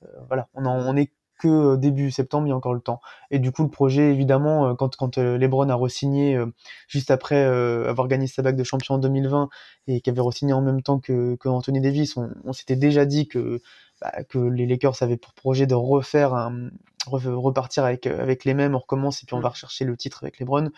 euh, 0.05 0.09
voilà, 0.29 0.49
on, 0.55 0.67
en, 0.67 0.79
on 0.87 0.97
est 0.97 1.11
que 1.40 1.76
début 1.76 2.10
septembre, 2.10 2.46
il 2.46 2.50
y 2.50 2.52
a 2.52 2.56
encore 2.56 2.75
le 2.75 2.81
temps. 2.81 3.00
Et 3.31 3.38
du 3.38 3.50
coup, 3.52 3.62
le 3.62 3.70
projet, 3.70 4.12
évidemment, 4.12 4.69
euh, 4.69 4.75
quand, 4.75 4.96
quand 4.96 5.19
euh, 5.19 5.38
LeBron 5.38 5.69
a 5.69 5.75
re-signé 5.75 6.37
euh, 6.37 6.46
juste 6.88 7.10
après 7.10 7.37
euh, 7.44 7.88
avoir 7.88 8.06
gagné 8.08 8.26
sa 8.26 8.42
bague 8.42 8.56
de 8.56 8.64
champion 8.64 8.94
en 8.94 8.98
2020 8.98 9.48
et 9.88 10.00
qui 10.00 10.10
avait 10.10 10.20
re-signé 10.20 10.52
en 10.52 10.62
même 10.62 10.82
temps 10.82 10.98
que, 11.00 11.37
que 11.37 11.48
Anthony 11.48 11.81
Davis, 11.81 12.16
on, 12.16 12.31
on 12.44 12.52
s'était 12.52 12.76
déjà 12.76 13.04
dit 13.06 13.26
que, 13.28 13.60
bah, 14.00 14.12
que 14.28 14.38
les 14.38 14.66
Lakers 14.66 15.02
avaient 15.02 15.16
pour 15.16 15.32
projet 15.34 15.66
de 15.66 15.75
refaire 15.75 16.34
un, 16.34 16.70
re- 17.06 17.34
repartir 17.34 17.84
avec, 17.84 18.06
avec 18.06 18.44
les 18.44 18.54
mêmes, 18.54 18.75
on 18.75 18.78
recommence 18.78 19.22
et 19.22 19.26
puis 19.26 19.34
on 19.34 19.40
va 19.40 19.48
rechercher 19.50 19.84
le 19.84 19.96
titre 19.96 20.22
avec 20.22 20.38
LeBron. 20.38 20.70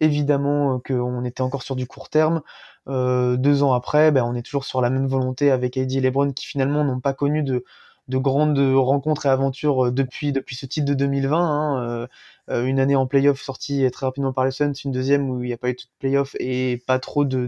Évidemment 0.00 0.76
euh, 0.76 0.78
qu'on 0.78 1.24
était 1.24 1.42
encore 1.42 1.62
sur 1.62 1.76
du 1.76 1.86
court 1.86 2.08
terme. 2.08 2.40
Euh, 2.88 3.36
deux 3.36 3.62
ans 3.62 3.74
après, 3.74 4.10
ben, 4.10 4.24
on 4.24 4.34
est 4.34 4.42
toujours 4.42 4.64
sur 4.64 4.80
la 4.80 4.90
même 4.90 5.06
volonté 5.06 5.50
avec 5.50 5.76
AD 5.76 5.92
et 5.92 6.00
LeBron 6.00 6.32
qui 6.32 6.46
finalement 6.46 6.84
n'ont 6.84 7.00
pas 7.00 7.12
connu 7.12 7.42
de, 7.42 7.64
de 8.08 8.18
grandes 8.18 8.58
rencontres 8.58 9.26
et 9.26 9.28
aventures 9.28 9.86
euh, 9.86 9.90
depuis, 9.90 10.32
depuis 10.32 10.56
ce 10.56 10.66
titre 10.66 10.86
de 10.86 10.94
2020. 10.94 11.38
Hein, 11.38 11.82
euh, 11.82 12.06
euh, 12.50 12.64
une 12.66 12.80
année 12.80 12.96
en 12.96 13.06
playoff 13.06 13.40
sortie 13.40 13.88
très 13.90 14.06
rapidement 14.06 14.32
par 14.32 14.44
les 14.44 14.50
Suns, 14.50 14.72
une 14.84 14.92
deuxième 14.92 15.30
où 15.30 15.42
il 15.42 15.46
n'y 15.46 15.52
a 15.52 15.56
pas 15.56 15.70
eu 15.70 15.74
de 15.74 15.80
playoff 15.98 16.36
et 16.40 16.82
pas 16.86 16.98
trop 16.98 17.24
de, 17.24 17.46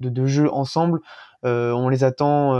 de, 0.00 0.08
de, 0.08 0.26
jeux 0.26 0.52
ensemble. 0.52 1.00
On 1.44 1.88
les 1.88 2.04
attend 2.04 2.54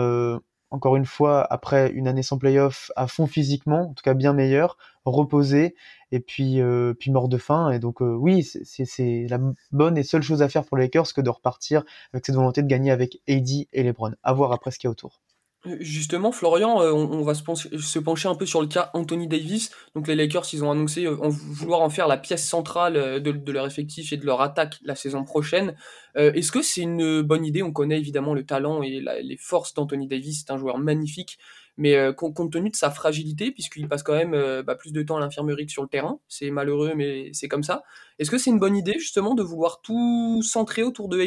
encore 0.71 0.97
une 0.97 1.05
fois 1.05 1.45
après 1.53 1.91
une 1.91 2.09
année 2.09 2.23
sans 2.23 2.39
playoff 2.39 2.91
à 2.97 3.07
fond 3.07 3.27
physiquement, 3.27 3.91
en 3.91 3.95
tout 3.95 4.03
cas 4.03 4.15
bien 4.15 4.33
meilleur, 4.33 4.77
reposé 5.05 5.75
et 6.13 6.21
puis, 6.21 6.61
puis 6.99 7.11
mort 7.11 7.29
de 7.29 7.39
faim. 7.39 7.71
Et 7.71 7.79
donc 7.81 8.01
oui, 8.01 8.45
c'est 8.45 9.27
la 9.29 9.39
bonne 9.73 9.99
et 9.99 10.05
seule 10.05 10.23
chose 10.23 10.43
à 10.43 10.49
faire 10.49 10.65
pour 10.65 10.77
les 10.77 10.85
Lakers 10.85 11.13
que 11.15 11.21
de 11.21 11.31
repartir 11.31 11.85
avec 12.13 12.27
cette 12.27 12.37
volonté 12.37 12.63
de 12.63 12.69
gagner 12.69 12.93
avec 12.93 13.21
AD 13.29 13.49
et 13.73 13.83
LeBron. 13.83 14.13
À 14.23 14.33
voir 14.33 14.53
après 14.53 14.71
ce 14.71 14.79
qu'il 14.79 14.87
y 14.87 14.89
a 14.89 14.93
autour. 14.93 15.21
Euh, 15.67 15.77
Justement, 15.81 16.33
Florian, 16.33 16.83
euh, 16.83 16.93
on, 16.93 17.23
va 17.23 17.35
se 17.35 17.43
pencher, 17.43 18.29
un 18.29 18.35
peu 18.35 18.47
sur 18.47 18.61
le 18.61 18.67
cas 18.67 18.91
Anthony 18.95 19.29
Davis. 19.29 19.71
Donc 19.95 20.09
les 20.09 20.17
Lakers, 20.17 20.47
ils 20.53 20.65
ont 20.65 20.71
annoncé 20.71 21.07
euh, 21.07 21.17
vouloir 21.29 21.81
en 21.83 21.91
faire 21.91 22.09
la 22.09 22.17
pièce 22.17 22.47
centrale 22.47 23.23
de, 23.23 23.53
leur 23.53 23.67
effectif 23.67 24.13
et 24.13 24.17
de 24.17 24.27
leur 24.27 24.41
attaque 24.41 24.79
la 24.83 24.95
saison 24.95 25.25
prochaine. 25.25 25.77
Est-ce 26.15 26.53
que 26.53 26.61
c'est 26.61 26.83
une 26.83 27.23
bonne 27.23 27.47
idée? 27.47 27.63
On 27.63 27.73
connaît 27.73 27.99
évidemment 27.99 28.35
le 28.35 28.45
talent 28.45 28.83
et 28.83 29.03
les 29.23 29.37
forces 29.39 29.73
d'Anthony 29.73 30.09
Davis. 30.09 30.45
C'est 30.45 30.53
un 30.53 30.59
joueur 30.59 30.77
magnifique, 30.79 31.39
mais 31.79 31.97
com- 32.15 32.35
compte 32.35 32.53
tenu 32.53 32.69
de 32.69 32.77
sa 32.77 32.91
fragilité, 32.91 33.51
puisqu'il 33.51 33.89
passe 33.89 34.03
quand 34.03 34.13
même 34.13 34.63
bah, 34.63 34.75
plus 34.75 34.93
de 34.93 35.03
temps 35.03 35.17
à 35.17 35.21
l'infirmerie 35.21 35.65
que 35.65 35.73
sur 35.73 35.83
le 35.83 35.89
terrain, 35.89 36.21
c'est 36.29 36.51
malheureux, 36.51 36.93
mais 36.95 37.31
c'est 37.33 37.49
comme 37.49 37.63
ça. 37.63 37.83
Est-ce 38.19 38.31
que 38.31 38.37
c'est 38.37 38.51
une 38.51 38.59
bonne 38.59 38.77
idée 38.77 38.99
justement 38.99 39.35
de 39.35 39.43
vouloir 39.43 39.81
tout 39.81 40.43
centrer 40.43 40.83
autour 40.83 41.09
de 41.09 41.19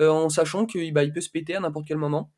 euh, 0.00 0.10
en 0.10 0.28
sachant 0.28 0.66
qu'il 0.66 0.92
bah, 0.92 1.04
il 1.04 1.12
peut 1.12 1.20
se 1.20 1.30
péter 1.30 1.54
à 1.54 1.60
n'importe 1.60 1.86
quel 1.86 1.98
moment? 1.98 2.32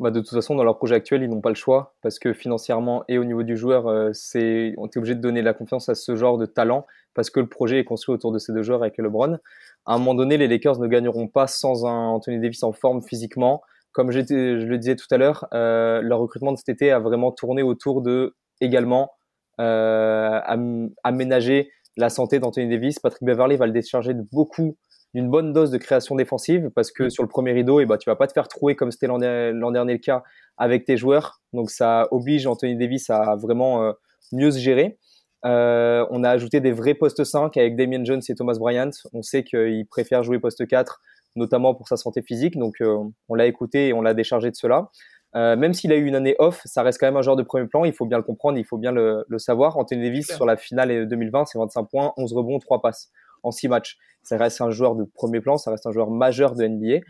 Bah, 0.00 0.10
de 0.10 0.18
toute 0.18 0.30
façon, 0.30 0.56
dans 0.56 0.64
leur 0.64 0.76
projet 0.76 0.96
actuel, 0.96 1.22
ils 1.22 1.28
n'ont 1.28 1.40
pas 1.40 1.50
le 1.50 1.54
choix 1.54 1.94
parce 2.02 2.18
que 2.18 2.32
financièrement 2.32 3.04
et 3.06 3.16
au 3.16 3.24
niveau 3.24 3.44
du 3.44 3.56
joueur, 3.56 3.86
euh, 3.86 4.10
c'est, 4.12 4.74
on 4.76 4.86
est 4.86 4.96
obligé 4.96 5.14
de 5.14 5.20
donner 5.20 5.40
la 5.40 5.54
confiance 5.54 5.88
à 5.88 5.94
ce 5.94 6.16
genre 6.16 6.36
de 6.36 6.46
talent 6.46 6.84
parce 7.14 7.30
que 7.30 7.38
le 7.38 7.46
projet 7.48 7.78
est 7.78 7.84
construit 7.84 8.12
autour 8.12 8.32
de 8.32 8.38
ces 8.38 8.52
deux 8.52 8.64
joueurs 8.64 8.82
avec 8.82 8.98
LeBron. 8.98 9.38
À 9.86 9.94
un 9.94 9.98
moment 9.98 10.14
donné, 10.14 10.36
les 10.36 10.48
Lakers 10.48 10.80
ne 10.80 10.88
gagneront 10.88 11.28
pas 11.28 11.46
sans 11.46 11.86
un 11.86 12.08
Anthony 12.08 12.40
Davis 12.40 12.64
en 12.64 12.72
forme 12.72 13.02
physiquement. 13.02 13.62
Comme 13.92 14.10
je 14.10 14.18
le 14.18 14.76
disais 14.78 14.96
tout 14.96 15.06
à 15.12 15.16
l'heure, 15.16 15.46
euh, 15.54 16.00
leur 16.02 16.18
recrutement 16.18 16.50
de 16.50 16.56
cet 16.56 16.70
été 16.70 16.90
a 16.90 16.98
vraiment 16.98 17.30
tourné 17.30 17.62
autour 17.62 18.02
de 18.02 18.34
également 18.60 19.12
euh, 19.60 20.40
am- 20.44 20.90
aménager 21.04 21.70
la 21.96 22.08
santé 22.08 22.40
d'Anthony 22.40 22.68
Davis. 22.68 22.98
Patrick 22.98 23.22
Beverley 23.22 23.56
va 23.56 23.66
le 23.66 23.72
décharger 23.72 24.12
de 24.12 24.26
beaucoup 24.32 24.76
d'une 25.14 25.30
bonne 25.30 25.52
dose 25.52 25.70
de 25.70 25.78
création 25.78 26.16
défensive 26.16 26.70
parce 26.74 26.90
que 26.90 27.08
sur 27.08 27.22
le 27.22 27.28
premier 27.28 27.52
rideau, 27.52 27.80
et 27.80 27.86
bah, 27.86 27.98
tu 27.98 28.10
vas 28.10 28.16
pas 28.16 28.26
te 28.26 28.32
faire 28.32 28.48
trouer 28.48 28.74
comme 28.74 28.90
c'était 28.90 29.06
l'an 29.06 29.18
der- 29.18 29.52
l'an 29.52 29.70
dernier 29.70 29.92
le 29.92 29.98
cas 30.00 30.22
avec 30.56 30.84
tes 30.84 30.96
joueurs. 30.96 31.40
Donc 31.52 31.70
ça 31.70 32.08
oblige 32.10 32.46
Anthony 32.46 32.76
Davis 32.76 33.10
à 33.10 33.36
vraiment 33.36 33.82
euh, 33.84 33.92
mieux 34.32 34.50
se 34.50 34.58
gérer. 34.58 34.98
Euh, 35.44 36.06
on 36.10 36.24
a 36.24 36.30
ajouté 36.30 36.60
des 36.60 36.72
vrais 36.72 36.94
postes 36.94 37.22
5 37.22 37.56
avec 37.56 37.76
Damien 37.76 38.02
Jones 38.04 38.22
et 38.28 38.34
Thomas 38.34 38.56
Bryant. 38.58 38.90
On 39.12 39.22
sait 39.22 39.44
qu'il 39.44 39.86
préfère 39.88 40.22
jouer 40.22 40.38
poste 40.38 40.66
4, 40.66 41.00
notamment 41.36 41.74
pour 41.74 41.86
sa 41.86 41.96
santé 41.96 42.22
physique. 42.22 42.56
Donc 42.58 42.76
euh, 42.80 42.96
on 43.28 43.34
l'a 43.34 43.46
écouté 43.46 43.88
et 43.88 43.92
on 43.92 44.00
l'a 44.02 44.14
déchargé 44.14 44.50
de 44.50 44.56
cela. 44.56 44.88
Même 45.36 45.72
s'il 45.74 45.90
a 45.92 45.96
eu 45.96 46.04
une 46.06 46.14
année 46.14 46.36
off, 46.38 46.60
ça 46.64 46.82
reste 46.84 47.00
quand 47.00 47.06
même 47.08 47.16
un 47.16 47.22
joueur 47.22 47.34
de 47.34 47.42
premier 47.42 47.66
plan. 47.66 47.84
Il 47.84 47.92
faut 47.92 48.06
bien 48.06 48.18
le 48.18 48.22
comprendre, 48.22 48.56
il 48.56 48.64
faut 48.64 48.78
bien 48.78 48.92
le, 48.92 49.24
le 49.28 49.38
savoir. 49.40 49.76
Anthony 49.76 50.00
Davis 50.04 50.28
sur 50.28 50.46
la 50.46 50.56
finale 50.56 51.08
2020, 51.08 51.46
c'est 51.46 51.58
25 51.58 51.88
points, 51.90 52.12
11 52.16 52.32
rebonds, 52.34 52.60
3 52.60 52.80
passes 52.80 53.10
en 53.44 53.50
6 53.50 53.68
matchs. 53.68 53.96
Ça 54.22 54.36
reste 54.36 54.60
un 54.60 54.70
joueur 54.70 54.96
de 54.96 55.04
premier 55.04 55.40
plan, 55.40 55.56
ça 55.56 55.70
reste 55.70 55.86
un 55.86 55.92
joueur 55.92 56.10
majeur 56.10 56.54
de 56.54 56.66
NBA. 56.66 57.04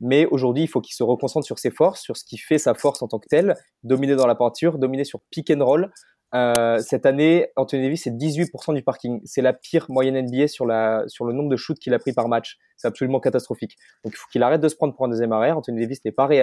Mais 0.00 0.26
aujourd'hui, 0.26 0.64
il 0.64 0.68
faut 0.68 0.80
qu'il 0.80 0.94
se 0.94 1.02
reconcentre 1.02 1.44
sur 1.44 1.58
ses 1.58 1.70
forces, 1.70 2.00
sur 2.00 2.16
ce 2.16 2.24
qui 2.24 2.38
fait 2.38 2.58
sa 2.58 2.74
force 2.74 3.02
en 3.02 3.08
tant 3.08 3.18
que 3.18 3.28
tel, 3.28 3.54
dominer 3.82 4.16
dans 4.16 4.26
la 4.26 4.34
peinture, 4.34 4.78
dominer 4.78 5.04
sur 5.04 5.20
pick 5.30 5.50
and 5.50 5.64
roll. 5.64 5.90
Euh, 6.32 6.78
cette 6.78 7.06
année, 7.06 7.48
Anthony 7.56 7.82
Davis, 7.82 8.04
c'est 8.04 8.10
18% 8.10 8.74
du 8.74 8.82
parking. 8.82 9.20
C'est 9.24 9.42
la 9.42 9.52
pire 9.52 9.86
moyenne 9.88 10.20
NBA 10.26 10.48
sur, 10.48 10.64
le 10.64 11.32
nombre 11.32 11.48
de 11.48 11.56
shoots 11.56 11.78
qu'il 11.78 11.92
a 11.92 11.98
pris 11.98 12.12
par 12.12 12.28
match. 12.28 12.58
C'est 12.76 12.88
absolument 12.88 13.20
catastrophique. 13.20 13.76
Donc 14.04 14.14
il 14.14 14.16
faut 14.16 14.28
qu'il 14.30 14.42
arrête 14.42 14.60
de 14.60 14.68
se 14.68 14.76
prendre 14.76 14.94
pour 14.94 15.04
un 15.04 15.08
deuxième 15.08 15.32
arrière. 15.32 15.58
Anthony 15.58 15.80
Davis 15.80 16.04
n'est 16.04 16.12
pas 16.12 16.26
Ray. 16.26 16.40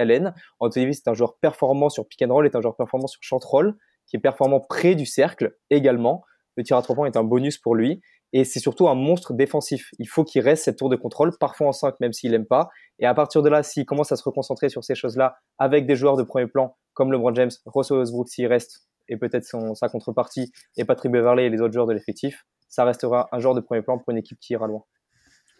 Anthony 0.60 0.84
Davis 0.84 0.98
est 0.98 1.08
un 1.08 1.14
joueur 1.14 1.36
performant 1.38 1.88
sur 1.88 2.06
pick 2.06 2.22
and 2.22 2.32
roll, 2.32 2.46
est 2.46 2.54
un 2.54 2.60
joueur 2.60 2.76
performant 2.76 3.06
sur 3.06 3.38
roll, 3.38 3.76
qui 4.06 4.16
est 4.16 4.20
performant 4.20 4.60
près 4.60 4.94
du 4.94 5.06
cercle 5.06 5.56
également. 5.70 6.22
Le 6.56 6.64
tir 6.64 6.76
à 6.76 6.82
trois 6.82 6.96
points 6.96 7.06
est 7.06 7.16
un 7.16 7.24
bonus 7.24 7.56
pour 7.58 7.74
lui. 7.74 8.02
Et 8.32 8.44
c'est 8.44 8.60
surtout 8.60 8.88
un 8.88 8.94
monstre 8.94 9.32
défensif. 9.32 9.90
Il 9.98 10.08
faut 10.08 10.24
qu'il 10.24 10.42
reste 10.42 10.64
cette 10.64 10.76
tour 10.76 10.88
de 10.90 10.96
contrôle, 10.96 11.36
parfois 11.38 11.68
en 11.68 11.72
5, 11.72 11.98
même 12.00 12.12
s'il 12.12 12.32
n'aime 12.32 12.46
pas. 12.46 12.68
Et 12.98 13.06
à 13.06 13.14
partir 13.14 13.42
de 13.42 13.48
là, 13.48 13.62
s'il 13.62 13.86
commence 13.86 14.12
à 14.12 14.16
se 14.16 14.22
reconcentrer 14.22 14.68
sur 14.68 14.84
ces 14.84 14.94
choses-là 14.94 15.36
avec 15.58 15.86
des 15.86 15.96
joueurs 15.96 16.16
de 16.16 16.22
premier 16.22 16.46
plan, 16.46 16.76
comme 16.92 17.12
LeBron 17.12 17.34
James, 17.34 17.50
Russell 17.66 17.98
Westbrook 17.98 18.28
s'il 18.28 18.46
reste, 18.46 18.88
et 19.08 19.16
peut-être 19.16 19.46
sa 19.74 19.88
contrepartie, 19.88 20.52
et 20.76 20.84
Patrick 20.84 21.10
Beverley 21.10 21.46
et 21.46 21.50
les 21.50 21.60
autres 21.60 21.72
joueurs 21.72 21.86
de 21.86 21.94
l'effectif, 21.94 22.44
ça 22.68 22.84
restera 22.84 23.28
un 23.32 23.38
joueur 23.38 23.54
de 23.54 23.60
premier 23.60 23.80
plan 23.80 23.98
pour 23.98 24.10
une 24.10 24.18
équipe 24.18 24.38
qui 24.40 24.52
ira 24.52 24.66
loin. 24.66 24.82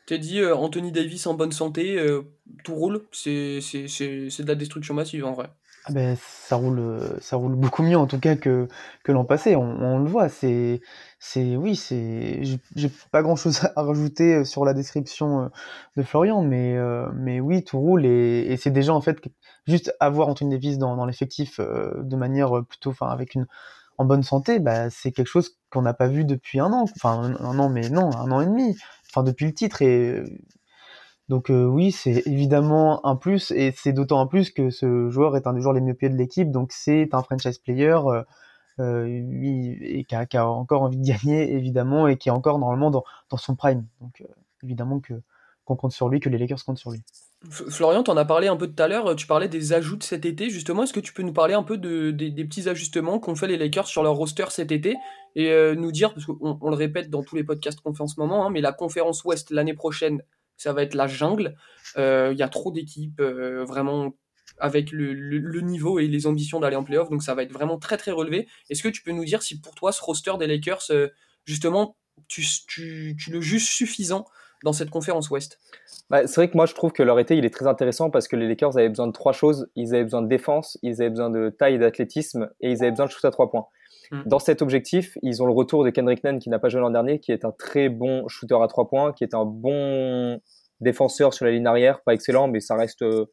Tu 0.09 0.19
dit 0.19 0.41
euh, 0.41 0.57
Anthony 0.57 0.91
Davis 0.91 1.27
en 1.27 1.35
bonne 1.35 1.53
santé, 1.53 1.99
euh, 1.99 2.23
tout 2.65 2.75
roule, 2.75 3.03
c'est 3.13 3.59
de 3.61 4.47
la 4.47 4.55
destruction 4.55 4.95
massive 4.95 5.27
en 5.27 5.35
vrai. 5.35 5.51
Ah 5.85 5.93
ben, 5.93 6.17
ça 6.19 6.57
roule, 6.57 6.79
euh, 6.79 7.21
ça 7.21 7.37
roule 7.37 7.55
beaucoup 7.55 7.83
mieux 7.83 7.99
en 7.99 8.07
tout 8.07 8.19
cas 8.19 8.35
que, 8.35 8.69
que 9.05 9.13
l'an 9.13 9.27
passé. 9.27 9.55
On, 9.55 9.99
le 9.99 10.09
voit. 10.09 10.31
C'est, 10.31 10.81
oui. 11.37 11.75
J'ai 12.75 12.91
pas 13.13 13.21
grand 13.21 13.37
chose 13.37 13.61
à 13.77 13.83
rajouter 13.83 14.47
sur 14.47 14.65
la 14.65 14.73
description 14.73 15.51
de 15.99 16.03
Florian, 16.03 16.41
mais, 16.41 17.41
oui, 17.41 17.63
tout 17.63 17.79
roule 17.79 18.07
et, 18.07 18.57
c'est 18.57 18.71
déjà 18.71 18.95
en 18.95 19.03
fait 19.03 19.19
juste 19.67 19.95
avoir 20.01 20.29
Anthony 20.29 20.53
Davis 20.53 20.79
dans, 20.79 21.05
l'effectif 21.05 21.61
de 21.61 22.17
manière 22.17 22.65
plutôt, 22.67 22.95
avec 23.03 23.35
une 23.35 23.47
en 23.99 24.05
bonne 24.05 24.23
santé, 24.23 24.61
bah, 24.61 24.91
c'est 24.91 25.13
quelque 25.13 25.27
chose 25.27 25.57
qu'on 25.71 25.83
n'a 25.83 25.95
pas 25.95 26.09
vu 26.09 26.25
depuis 26.25 26.61
un 26.61 26.73
an. 26.73 26.85
Enfin, 26.97 27.35
un 27.41 27.59
an, 27.59 27.69
mais 27.69 27.91
non, 27.91 28.11
un 28.17 28.31
an 28.31 28.41
et 28.41 28.47
demi 28.47 28.77
enfin 29.11 29.23
depuis 29.23 29.47
le 29.47 29.55
titre 29.55 29.83
et 29.83 30.23
donc 31.29 31.51
euh, 31.51 31.65
oui, 31.67 31.93
c'est 31.93 32.27
évidemment 32.27 33.05
un 33.07 33.17
plus 33.17 33.51
et 33.51 33.73
c'est 33.77 33.93
d'autant 33.93 34.21
un 34.21 34.27
plus 34.27 34.51
que 34.51 34.71
ce 34.71 35.11
joueur 35.11 35.37
est 35.37 35.47
un 35.47 35.53
des 35.53 35.61
joueurs 35.61 35.75
les 35.75 35.81
mieux 35.83 35.95
payés 35.95 36.11
de 36.11 36.17
l'équipe, 36.17 36.51
donc 36.51 36.73
c'est 36.73 37.09
un 37.13 37.23
franchise 37.23 37.59
player 37.59 37.99
euh, 38.07 38.23
euh 38.81 39.07
et 39.07 40.05
qui 40.09 40.15
a, 40.37 40.49
encore 40.49 40.83
envie 40.83 40.99
de 40.99 41.07
gagner 41.07 41.53
évidemment 41.53 42.09
et 42.09 42.17
qui 42.17 42.29
est 42.31 42.33
encore 42.33 42.59
normalement 42.59 42.91
dans, 42.91 43.05
dans 43.31 43.37
son 43.37 43.57
prime. 43.57 43.87
Donc 44.01 44.23
euh, 44.23 44.27
évidemment 44.63 45.01
que 45.01 45.15
qu'on 45.65 45.77
compte 45.77 45.93
sur 45.93 46.09
lui, 46.09 46.21
que 46.21 46.31
les 46.31 46.39
Lakers 46.39 46.65
comptent 46.65 46.79
sur 46.79 46.91
lui. 46.93 47.03
Florian, 47.51 48.03
tu 48.03 48.11
en 48.11 48.17
as 48.17 48.25
parlé 48.25 48.49
un 48.49 48.57
peu 48.57 48.67
tout 48.67 48.83
à 48.83 48.89
l'heure, 48.89 49.15
tu 49.15 49.29
parlais 49.29 49.47
des 49.47 49.73
ajouts 49.73 49.97
de 49.97 50.03
cet 50.03 50.27
été, 50.27 50.51
justement, 50.51 50.83
est-ce 50.83 50.93
que 50.93 50.99
tu 50.99 51.13
peux 51.13 51.23
nous 51.23 51.33
parler 51.33 51.55
un 51.55 51.63
peu 51.63 51.79
de, 51.79 52.11
des, 52.11 52.45
petits 52.45 52.69
ajustements 52.69 53.21
qu'ont 53.21 53.37
fait 53.37 53.47
les 53.47 53.57
Lakers 53.57 53.87
sur 53.87 54.03
leur 54.03 54.15
roster 54.15 54.47
cet 54.51 54.73
été 54.73 54.97
et 55.37 55.53
euh, 55.53 55.77
nous 55.77 55.93
dire, 55.93 56.13
parce 56.13 56.27
qu'on 56.27 56.59
on 56.61 56.71
le 56.71 56.75
répète 56.75 57.11
dans 57.11 57.23
tous 57.23 57.37
les 57.37 57.45
podcasts 57.45 57.81
qu'on 57.81 57.95
fait 57.95 58.03
en 58.03 58.09
ce 58.09 58.19
moment, 58.19 58.45
hein, 58.45 58.51
mais 58.51 58.61
la 58.61 58.73
conférence 58.73 59.23
Ouest 59.23 59.51
l'année 59.51 59.75
prochaine, 59.75 60.23
ça 60.57 60.73
va 60.73 60.83
être 60.83 60.95
la 60.95 61.07
jungle, 61.07 61.55
euh, 61.97 62.31
il 62.33 62.39
y 62.39 62.43
a 62.43 62.49
trop 62.49 62.73
d'équipes 62.73 63.21
euh, 63.21 63.65
vraiment 63.65 64.17
avec 64.59 64.91
le, 64.91 65.61
niveau 65.61 66.01
et 66.01 66.09
les 66.09 66.27
ambitions 66.27 66.59
d'aller 66.59 66.75
en 66.75 66.83
playoff, 66.83 67.09
donc 67.09 67.23
ça 67.23 67.37
va 67.37 67.45
être 67.45 67.53
vraiment 67.53 67.79
très 67.79 67.97
très 67.97 68.11
relevé. 68.11 68.49
Est-ce 68.69 68.83
que 68.83 68.89
tu 68.89 69.03
peux 69.03 69.13
nous 69.13 69.25
dire 69.25 69.43
si 69.43 69.61
pour 69.61 69.77
toi 69.77 69.93
ce 69.93 70.03
roster 70.03 70.33
des 70.41 70.49
Lakers, 70.49 70.91
justement, 71.45 71.97
tu, 72.27 72.45
tu 72.67 73.31
le 73.31 73.41
juges 73.41 73.71
suffisant 73.71 74.27
dans 74.65 74.73
cette 74.73 74.91
conférence 74.91 75.31
Ouest 75.31 75.61
bah, 76.11 76.27
C'est 76.27 76.41
vrai 76.41 76.51
que 76.51 76.57
moi 76.57 76.67
je 76.67 76.75
trouve 76.75 76.93
que 76.93 77.03
leur 77.03 77.19
été 77.19 77.37
il 77.37 77.45
est 77.45 77.55
très 77.55 77.67
intéressant 77.67 78.11
parce 78.11 78.29
que 78.29 78.37
les 78.37 78.49
Lakers 78.49 78.77
avaient 78.77 78.89
besoin 78.89 79.07
de 79.07 79.13
trois 79.13 79.33
choses. 79.33 79.69
Ils 79.77 79.95
avaient 79.95 80.05
besoin 80.05 80.23
de 80.23 80.29
défense, 80.29 80.79
ils 80.83 81.01
avaient 81.01 81.11
besoin 81.11 81.31
de 81.31 81.51
taille 81.51 81.75
et 81.75 81.79
d'athlétisme 81.79 82.51
et 82.61 82.73
ils 82.73 82.83
avaient 82.83 82.91
besoin 82.91 83.07
de 83.07 83.11
shoot 83.11 83.25
à 83.25 83.31
trois 83.31 83.51
points. 83.51 83.67
Hmm. 84.11 84.23
Dans 84.27 84.39
cet 84.39 84.63
objectif, 84.63 85.19
ils 85.23 85.43
ont 85.43 85.47
le 85.47 85.53
retour 85.53 85.85
de 85.85 85.91
Kendrick 85.91 86.25
Nunn 86.25 86.39
qui 86.39 86.49
n'a 86.49 86.59
pas 86.59 86.69
joué 86.69 86.81
l'an 86.81 86.91
dernier, 86.91 87.21
qui 87.21 87.33
est 87.33 87.45
un 87.45 87.53
très 87.53 87.89
bon 87.89 88.27
shooter 88.29 88.57
à 88.63 88.67
trois 88.67 88.89
points, 88.89 89.13
qui 89.13 89.25
est 89.25 89.35
un 89.35 89.45
bon 89.45 90.41
défenseur 90.81 91.35
sur 91.35 91.45
la 91.45 91.51
ligne 91.51 91.67
arrière, 91.67 92.01
pas 92.03 92.15
excellent, 92.15 92.49
mais 92.49 92.61
ça 92.61 92.77
reste 92.77 93.03
euh, 93.03 93.27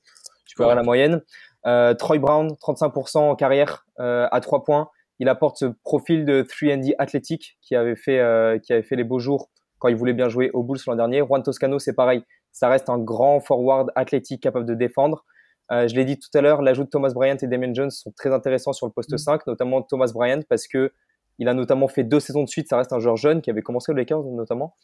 supérieur 0.46 0.74
à 0.74 0.76
la 0.76 0.84
moyenne. 0.84 1.22
Euh, 1.66 1.94
Troy 1.94 2.20
Brown, 2.20 2.48
35% 2.62 3.18
en 3.18 3.36
carrière 3.36 3.86
euh, 4.00 4.28
à 4.32 4.40
trois 4.40 4.64
points. 4.64 4.90
Il 5.20 5.30
apporte 5.30 5.58
ce 5.58 5.66
profil 5.84 6.26
de 6.26 6.44
3D 6.44 6.94
athlétique 7.00 7.58
qui 7.62 7.76
avait 7.76 7.96
fait, 7.96 8.20
euh, 8.20 8.60
qui 8.60 8.74
avait 8.74 8.84
fait 8.84 8.96
les 8.96 9.04
beaux 9.04 9.20
jours 9.20 9.50
quand 9.80 9.88
il 9.88 9.96
voulait 9.96 10.14
bien 10.14 10.30
jouer 10.30 10.52
au 10.54 10.64
Bulls 10.64 10.80
l'an 10.88 10.96
dernier. 10.96 11.20
Juan 11.20 11.44
Toscano, 11.44 11.80
c'est 11.80 11.94
pareil. 11.94 12.24
Ça 12.52 12.70
reste 12.70 12.90
un 12.90 12.98
grand 12.98 13.40
forward 13.40 13.92
athlétique 13.96 14.42
capable 14.42 14.66
de 14.66 14.74
défendre. 14.74 15.26
Euh, 15.72 15.88
je 15.88 15.96
l'ai 15.96 16.06
dit 16.06 16.20
tout 16.20 16.30
à 16.38 16.42
l'heure, 16.42 16.62
l'ajout 16.62 16.84
de 16.84 16.90
Thomas 16.90 17.12
Bryant 17.14 17.38
et 17.42 17.48
Damien 17.48 17.74
Jones 17.74 17.90
sont 17.90 18.12
très 18.12 18.32
intéressants 18.32 18.74
sur 18.74 18.86
le 18.86 18.92
poste 18.92 19.18
5, 19.18 19.42
mm. 19.42 19.44
notamment 19.50 19.82
Thomas 19.82 20.12
Bryant 20.14 20.42
parce 20.48 20.68
que 20.68 20.92
il 21.38 21.50
a 21.50 21.54
notamment 21.54 21.88
fait 21.88 22.04
deux 22.04 22.20
saisons 22.20 22.44
de 22.44 22.50
suite. 22.50 22.70
Ça 22.70 22.78
reste 22.78 22.94
un 22.94 23.00
joueur 23.00 23.18
jeune 23.18 23.42
qui 23.42 23.50
avait 23.50 23.62
commencé 23.62 23.92
au 23.92 23.96
Lakers 23.96 24.24
notamment, 24.24 24.76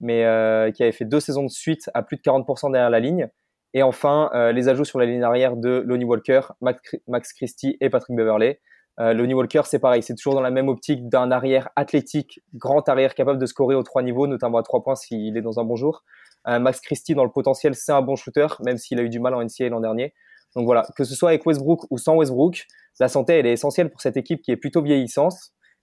mais 0.00 0.24
euh, 0.24 0.70
qui 0.70 0.82
avait 0.82 0.92
fait 0.92 1.04
deux 1.04 1.20
saisons 1.20 1.44
de 1.44 1.50
suite 1.50 1.90
à 1.92 2.02
plus 2.02 2.16
de 2.16 2.22
40% 2.22 2.72
derrière 2.72 2.88
la 2.88 3.00
ligne. 3.00 3.28
Et 3.74 3.82
enfin, 3.82 4.30
euh, 4.32 4.52
les 4.52 4.68
ajouts 4.68 4.84
sur 4.84 4.98
la 4.98 5.04
ligne 5.04 5.22
arrière 5.22 5.56
de 5.56 5.82
Lonnie 5.86 6.04
Walker, 6.04 6.40
Max 6.60 7.32
Christie 7.34 7.76
et 7.80 7.90
Patrick 7.90 8.16
Beverley. 8.16 8.60
Euh, 9.00 9.12
Lonnie 9.12 9.34
Walker, 9.34 9.62
c'est 9.64 9.78
pareil, 9.78 10.02
c'est 10.02 10.14
toujours 10.14 10.34
dans 10.34 10.40
la 10.40 10.50
même 10.50 10.68
optique 10.68 11.08
d'un 11.08 11.30
arrière 11.30 11.68
athlétique, 11.76 12.40
grand 12.54 12.88
arrière 12.88 13.14
capable 13.14 13.38
de 13.38 13.46
scorer 13.46 13.74
aux 13.74 13.82
trois 13.84 14.02
niveaux, 14.02 14.26
notamment 14.26 14.58
à 14.58 14.62
trois 14.62 14.82
points 14.82 14.96
s'il 14.96 15.36
est 15.36 15.42
dans 15.42 15.60
un 15.60 15.64
bon 15.64 15.76
jour. 15.76 16.04
Euh, 16.48 16.58
Max 16.58 16.80
Christie, 16.80 17.14
dans 17.14 17.24
le 17.24 17.30
potentiel, 17.30 17.74
c'est 17.74 17.92
un 17.92 18.02
bon 18.02 18.16
shooter, 18.16 18.48
même 18.64 18.76
s'il 18.76 18.98
a 18.98 19.02
eu 19.02 19.08
du 19.08 19.20
mal 19.20 19.34
en 19.34 19.42
NCAA 19.42 19.68
l'an 19.68 19.80
dernier. 19.80 20.14
Donc 20.56 20.64
voilà, 20.64 20.84
que 20.96 21.04
ce 21.04 21.14
soit 21.14 21.28
avec 21.28 21.46
Westbrook 21.46 21.86
ou 21.90 21.98
sans 21.98 22.16
Westbrook, 22.16 22.66
la 23.00 23.08
santé, 23.08 23.34
elle 23.34 23.46
est 23.46 23.52
essentielle 23.52 23.90
pour 23.90 24.00
cette 24.00 24.16
équipe 24.16 24.42
qui 24.42 24.50
est 24.50 24.56
plutôt 24.56 24.82
vieillissante. 24.82 25.34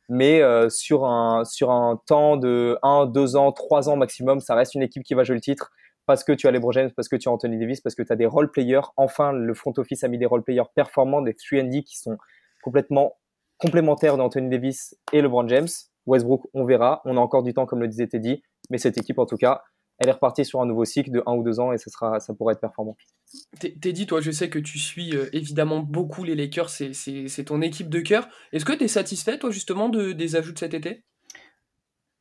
Mais 0.07 0.41
euh, 0.41 0.69
sur, 0.69 1.05
un, 1.05 1.45
sur 1.45 1.72
un 1.72 2.00
temps 2.05 2.38
de 2.38 2.77
1, 2.84 3.07
2 3.07 3.36
ans, 3.38 3.51
3 3.51 3.89
ans 3.89 3.95
maximum, 3.95 4.39
ça 4.39 4.53
reste 4.53 4.75
une 4.75 4.84
équipe 4.84 5.03
qui 5.03 5.15
va 5.15 5.24
jouer 5.24 5.36
le 5.36 5.41
titre 5.41 5.72
parce 6.05 6.24
que 6.24 6.31
tu 6.31 6.48
as 6.48 6.51
les 6.51 6.60
James, 6.72 6.91
parce 6.95 7.07
que 7.07 7.15
tu 7.15 7.27
as 7.27 7.31
Anthony 7.31 7.57
Davis, 7.57 7.81
parce 7.81 7.95
que 7.95 8.03
tu 8.03 8.13
as 8.13 8.15
des 8.15 8.27
role 8.27 8.51
players. 8.51 8.81
Enfin, 8.98 9.31
le 9.31 9.53
front 9.55 9.74
office 9.77 10.03
a 10.03 10.07
mis 10.07 10.19
des 10.19 10.27
role 10.27 10.43
players 10.43 10.69
performants, 10.75 11.24
des 11.24 11.34
3D 11.34 11.84
qui 11.84 11.98
sont 11.98 12.17
complètement 12.65 13.13
complémentaire 13.57 14.17
d'Anthony 14.17 14.50
Davis 14.50 14.98
et 15.13 15.22
LeBron 15.22 15.48
James. 15.48 15.67
Westbrook, 16.07 16.50
on 16.53 16.65
verra. 16.65 17.01
On 17.05 17.15
a 17.15 17.19
encore 17.19 17.43
du 17.43 17.53
temps, 17.53 17.67
comme 17.67 17.79
le 17.79 17.88
disait 17.88 18.07
Teddy. 18.07 18.41
Mais 18.72 18.79
cette 18.79 18.98
équipe, 18.98 19.19
en 19.19 19.27
tout 19.27 19.38
cas, 19.38 19.62
elle 20.00 20.10
est 20.10 20.13
repartie 20.13 20.43
sur 20.43 20.62
un 20.62 20.65
nouveau 20.65 20.84
cycle 20.84 21.12
de 21.12 21.22
un 21.27 21.36
ou 21.36 21.43
deux 21.43 21.60
ans 21.60 21.72
et 21.72 21.77
ça, 21.77 21.91
sera, 21.91 22.19
ça 22.19 22.34
pourrait 22.34 22.53
être 22.53 22.60
performant. 22.60 22.98
Teddy, 23.60 24.07
toi, 24.07 24.19
je 24.19 24.31
sais 24.31 24.50
que 24.50 24.60
tu 24.60 24.79
suis 24.79 25.15
euh, 25.15 25.29
évidemment 25.31 25.79
beaucoup 25.79 26.24
les 26.24 26.36
Lakers, 26.36 26.69
c'est 26.69 27.45
ton 27.45 27.62
équipe 27.62 27.89
de 27.89 28.01
cœur. 28.01 28.27
Est-ce 28.51 28.65
que 28.65 28.74
tu 28.74 28.84
es 28.84 28.88
satisfait, 28.88 29.38
toi, 29.38 29.51
justement, 29.51 29.89
de, 29.89 30.12
des 30.12 30.36
ajouts 30.36 30.53
de 30.53 30.60
cet 30.60 30.74
été? 30.74 31.03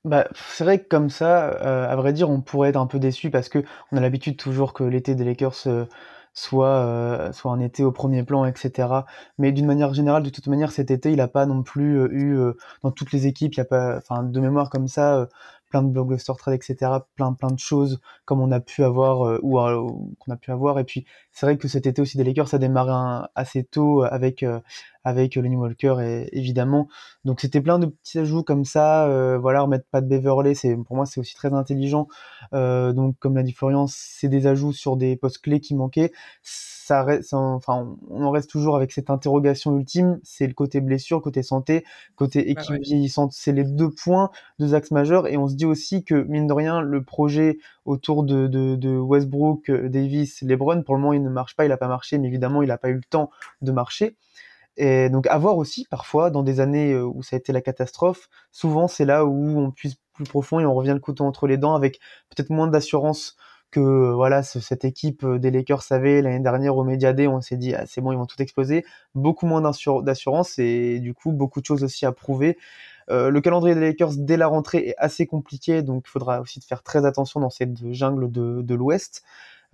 Bah, 0.05 0.29
c'est 0.35 0.65
vrai 0.65 0.83
que 0.83 0.89
comme 0.89 1.09
ça, 1.09 1.55
euh, 1.63 1.89
à 1.89 1.97
vrai 1.97 2.13
dire, 2.13 2.29
on 2.29 2.43
pourrait 2.43 2.69
être 2.69 2.77
un 2.77 2.87
peu 2.87 2.99
déçu 2.99 3.31
parce 3.31 3.49
que 3.49 3.65
on 3.91 3.97
a 3.97 4.01
l'habitude 4.01 4.37
toujours 4.37 4.75
que 4.75 4.85
l'été 4.85 5.15
des 5.15 5.25
Lakers 5.25 5.67
euh, 5.67 5.87
soit 6.35 6.67
euh, 6.69 7.33
soit 7.33 7.53
un 7.53 7.61
été 7.61 7.85
au 7.85 7.93
premier 7.93 8.25
plan, 8.25 8.45
etc. 8.45 8.89
Mais 9.39 9.53
d'une 9.53 9.67
manière 9.67 9.95
générale, 9.95 10.23
de 10.23 10.31
toute 10.31 10.47
manière, 10.49 10.73
cet 10.73 10.91
été, 10.91 11.13
il 11.13 11.21
a 11.21 11.29
pas 11.29 11.47
non 11.47 11.63
plus 11.63 11.99
euh, 12.01 12.09
eu 12.13 12.37
euh, 12.37 12.57
dans 12.83 12.91
toutes 12.91 13.13
les 13.13 13.27
équipes, 13.27 13.55
il 13.55 13.59
y 13.59 13.61
a 13.61 13.65
pas, 13.65 13.97
enfin 13.97 14.23
de 14.25 14.41
mémoire 14.41 14.71
comme 14.71 14.89
ça, 14.89 15.29
plein 15.71 15.83
de 15.83 15.89
blockbuster 15.89 16.33
trade, 16.39 16.55
etc. 16.55 16.93
Plein 17.17 17.33
plein 17.33 17.51
de 17.51 17.59
choses 17.59 18.01
comme 18.25 18.41
on 18.41 18.51
a 18.53 18.61
pu 18.61 18.85
avoir 18.85 19.39
ou 19.43 20.15
qu'on 20.19 20.33
a 20.33 20.37
pu 20.37 20.51
avoir. 20.51 20.79
Et 20.79 20.85
puis 20.85 21.07
c'est 21.33 21.47
vrai 21.47 21.57
que 21.57 21.69
cet 21.69 21.87
été 21.87 22.03
aussi 22.03 22.17
des 22.17 22.25
Lakers, 22.25 22.49
ça 22.49 22.57
a 22.57 22.61
démarré 22.61 23.27
assez 23.35 23.65
tôt 23.65 24.03
avec 24.03 24.45
avec 25.05 25.37
Lenny 25.37 25.57
Walker 25.57 25.97
et, 26.01 26.29
évidemment. 26.37 26.89
Donc 27.25 27.41
c'était 27.41 27.61
plein 27.61 27.79
de 27.79 27.87
petits 27.87 28.19
ajouts 28.19 28.43
comme 28.43 28.65
ça. 28.65 29.07
Euh, 29.07 29.39
voilà, 29.39 29.63
remettre 29.63 29.87
pas 29.91 30.01
de 30.01 30.09
Beverley, 30.09 30.55
c'est 30.55 30.77
pour 30.77 30.97
moi 30.97 31.07
c'est 31.07 31.21
aussi 31.21 31.35
très 31.35 31.53
intelligent. 31.53 32.09
Euh, 32.53 32.93
donc 32.93 33.17
comme 33.19 33.37
l'a 33.37 33.43
dit 33.43 33.53
Florian, 33.53 33.87
c'est 33.89 34.29
des 34.29 34.47
ajouts 34.47 34.73
sur 34.73 34.97
des 34.97 35.17
postes 35.17 35.39
clés 35.39 35.61
qui 35.61 35.75
manquaient. 35.75 36.13
Ça 36.43 37.03
reste, 37.03 37.33
enfin, 37.33 37.97
on 38.11 38.25
en 38.25 38.31
reste 38.31 38.51
toujours 38.51 38.77
avec 38.77 38.93
cette 38.93 39.09
interrogation 39.09 39.75
ultime. 39.75 40.21
C'est 40.23 40.47
le 40.47 40.53
côté 40.53 40.83
blessure, 40.83 41.23
côté 41.23 41.43
santé, 41.43 41.83
côté 42.15 42.43
bah 42.43 42.51
équipe 42.61 42.83
vieillissante. 42.83 43.33
C'est 43.33 43.53
les 43.53 43.65
deux 43.65 43.91
points, 43.91 44.31
deux 44.59 44.75
axes 44.75 44.91
majeurs. 44.91 45.27
Et 45.27 45.39
on 45.39 45.49
se 45.49 45.55
dit 45.55 45.65
aussi 45.65 46.05
que 46.05 46.15
mine 46.15 46.47
de 46.47 46.53
rien, 46.53 46.83
le 46.83 47.03
projet 47.03 47.57
autour 47.87 48.23
de, 48.23 48.49
de, 48.49 48.77
de 48.77 48.99
Westbrook, 48.99 49.71
Davis, 49.71 50.43
LeBron, 50.43 50.83
pour 50.83 50.95
le 50.95 51.01
moment 51.01 51.15
il 51.15 51.23
ne 51.23 51.31
marche 51.31 51.57
pas. 51.57 51.65
Il 51.65 51.73
a 51.73 51.79
pas 51.79 51.89
marché, 51.89 52.19
mais 52.19 52.29
évidemment 52.29 52.63
il 52.63 52.69
n'a 52.69 52.77
pas 52.77 52.91
eu 52.91 52.95
le 52.95 53.03
temps 53.09 53.31
de 53.63 53.73
marcher. 53.73 54.17
Et 54.77 55.09
donc 55.09 55.27
avoir 55.29 55.57
aussi 55.57 55.87
parfois 55.89 56.31
dans 56.31 56.43
des 56.43 56.61
années 56.61 56.93
euh, 56.93 57.05
où 57.05 57.23
ça 57.23 57.37
a 57.37 57.39
été 57.39 57.53
la 57.53 57.61
catastrophe, 57.61 58.29
souvent 58.51 58.89
c'est 58.89 59.05
là 59.05 59.25
où 59.25 59.59
on 59.59 59.71
puise 59.71 59.97
plus 60.15 60.25
profond 60.25 60.61
et 60.61 60.67
on 60.67 60.75
revient 60.75 60.93
le 60.95 61.01
couteau 61.01 61.25
entre 61.25 61.47
les 61.47 61.59
dents 61.59 61.75
avec 61.75 62.01
peut-être 62.29 62.51
moins 62.51 62.67
d'assurance 62.67 63.37
que 63.71 63.81
euh, 63.81 64.15
voilà 64.15 64.43
cette 64.43 64.85
équipe 64.85 65.25
euh, 65.25 65.39
des 65.39 65.51
Lakers 65.51 65.83
savait 65.83 66.23
l'année 66.23 66.41
dernière 66.41 66.77
au 66.77 66.85
Media 66.85 67.13
Day 67.13 67.27
on 67.29 67.41
s'est 67.41 67.57
dit 67.57 67.75
ah, 67.75 67.85
c'est 67.87 68.01
bon 68.01 68.13
ils 68.13 68.19
vont 68.19 68.27
tout 68.27 68.41
exploser. 68.43 68.85
Beaucoup 69.15 69.47
moins 69.47 69.61
d'assurance 70.03 70.59
et 70.59 70.99
du 70.99 71.15
coup 71.15 71.33
beaucoup 71.33 71.61
de 71.61 71.67
choses 71.67 71.85
aussi 71.85 72.07
à 72.07 72.13
prouver. 72.13 72.59
Le 73.09 73.39
calendrier 73.41 73.75
des 73.75 73.83
Lakers 73.83 74.13
dès 74.17 74.39
la 74.39 74.47
rentrée 74.47 74.89
est 74.89 74.95
assez 74.97 75.27
compliqué 75.27 75.83
donc 75.83 76.05
il 76.07 76.11
faudra 76.11 76.41
aussi 76.41 76.61
faire 76.63 76.83
très 76.83 77.05
attention 77.05 77.39
dans 77.39 77.51
cette 77.51 77.93
jungle 77.93 78.33
de, 78.33 78.63
de 78.63 78.75
l'Ouest 78.75 79.23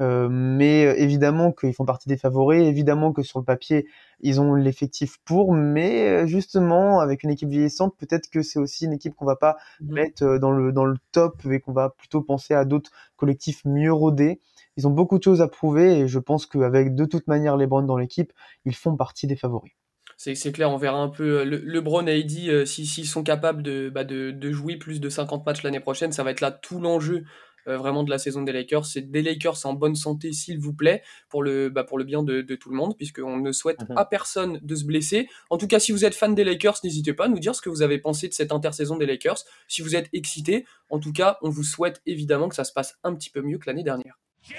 euh, 0.00 0.28
mais 0.30 0.86
euh, 0.86 0.94
évidemment 0.98 1.52
qu'ils 1.52 1.74
font 1.74 1.84
partie 1.84 2.08
des 2.08 2.16
favoris, 2.16 2.62
évidemment 2.62 3.12
que 3.12 3.22
sur 3.22 3.38
le 3.38 3.44
papier, 3.44 3.86
ils 4.20 4.40
ont 4.40 4.54
l'effectif 4.54 5.18
pour, 5.24 5.52
mais 5.52 6.08
euh, 6.08 6.26
justement, 6.26 7.00
avec 7.00 7.22
une 7.22 7.30
équipe 7.30 7.48
vieillissante, 7.50 7.96
peut-être 7.98 8.30
que 8.30 8.42
c'est 8.42 8.58
aussi 8.58 8.86
une 8.86 8.92
équipe 8.92 9.14
qu'on 9.14 9.26
va 9.26 9.36
pas 9.36 9.56
mmh 9.80 9.90
mettre 9.92 10.38
dans 10.38 10.50
le, 10.52 10.72
dans 10.72 10.84
le 10.84 10.96
top 11.12 11.44
et 11.50 11.60
qu'on 11.60 11.72
va 11.72 11.90
plutôt 11.90 12.22
penser 12.22 12.54
à 12.54 12.64
d'autres 12.64 12.90
collectifs 13.16 13.62
mieux 13.64 13.92
rodés. 13.92 14.40
Ils 14.76 14.86
ont 14.86 14.90
beaucoup 14.90 15.18
de 15.18 15.22
choses 15.24 15.42
à 15.42 15.48
prouver 15.48 15.98
et 16.00 16.08
je 16.08 16.18
pense 16.18 16.46
qu'avec 16.46 16.94
de 16.94 17.04
toute 17.04 17.26
manière 17.26 17.56
les 17.56 17.66
Browns 17.66 17.86
dans 17.86 17.96
l'équipe, 17.96 18.32
ils 18.64 18.74
font 18.74 18.96
partie 18.96 19.26
des 19.26 19.36
favoris. 19.36 19.72
C'est 20.16 20.34
c'est 20.34 20.52
clair, 20.52 20.70
on 20.70 20.76
verra 20.76 20.98
un 20.98 21.08
peu. 21.08 21.44
Le, 21.44 21.56
LeBron 21.58 22.06
a 22.06 22.20
dit 22.20 22.50
euh, 22.50 22.66
si- 22.66 22.86
s'ils 22.86 23.06
sont 23.06 23.22
capables 23.22 23.62
de, 23.62 23.88
bah, 23.88 24.04
de, 24.04 24.30
de 24.32 24.52
jouer 24.52 24.76
plus 24.76 25.00
de 25.00 25.08
50 25.08 25.46
matchs 25.46 25.62
l'année 25.62 25.80
prochaine, 25.80 26.12
ça 26.12 26.22
va 26.22 26.30
être 26.30 26.42
là 26.42 26.50
tout 26.50 26.78
l'enjeu 26.80 27.24
euh, 27.68 27.76
vraiment 27.78 28.02
de 28.04 28.10
la 28.10 28.18
saison 28.18 28.42
des 28.42 28.52
Lakers. 28.52 28.86
C'est 28.86 29.10
des 29.10 29.22
Lakers 29.22 29.64
en 29.66 29.74
bonne 29.74 29.94
santé, 29.94 30.32
s'il 30.32 30.58
vous 30.58 30.72
plaît, 30.72 31.02
pour 31.28 31.42
le, 31.42 31.68
bah, 31.68 31.84
pour 31.84 31.98
le 31.98 32.04
bien 32.04 32.22
de, 32.22 32.40
de 32.40 32.54
tout 32.56 32.70
le 32.70 32.76
monde, 32.76 32.96
puisqu'on 32.96 33.38
ne 33.38 33.52
souhaite 33.52 33.78
Mhm. 33.88 33.96
à 33.98 34.04
personne 34.04 34.58
de 34.62 34.74
se 34.74 34.84
blesser. 34.84 35.28
En 35.50 35.58
tout 35.58 35.66
cas, 35.66 35.78
si 35.78 35.92
vous 35.92 36.04
êtes 36.04 36.14
fan 36.14 36.34
des 36.34 36.44
Lakers, 36.44 36.78
n'hésitez 36.84 37.12
pas 37.14 37.24
à 37.24 37.28
nous 37.28 37.38
dire 37.38 37.54
ce 37.54 37.62
que 37.62 37.68
vous 37.70 37.82
avez 37.82 37.98
pensé 37.98 38.28
de 38.28 38.34
cette 38.34 38.52
intersaison 38.52 38.96
des 38.96 39.06
Lakers. 39.06 39.38
Si 39.68 39.82
vous 39.82 39.96
êtes 39.96 40.08
excité, 40.12 40.64
en 40.90 40.98
tout 40.98 41.12
cas, 41.12 41.38
on 41.42 41.48
vous 41.50 41.64
souhaite 41.64 42.02
évidemment 42.06 42.48
que 42.48 42.54
ça 42.54 42.64
se 42.64 42.72
passe 42.72 42.96
un 43.04 43.14
petit 43.14 43.30
peu 43.30 43.42
mieux 43.42 43.58
que 43.58 43.66
l'année 43.66 43.84
dernière. 43.84 44.18
James, 44.42 44.56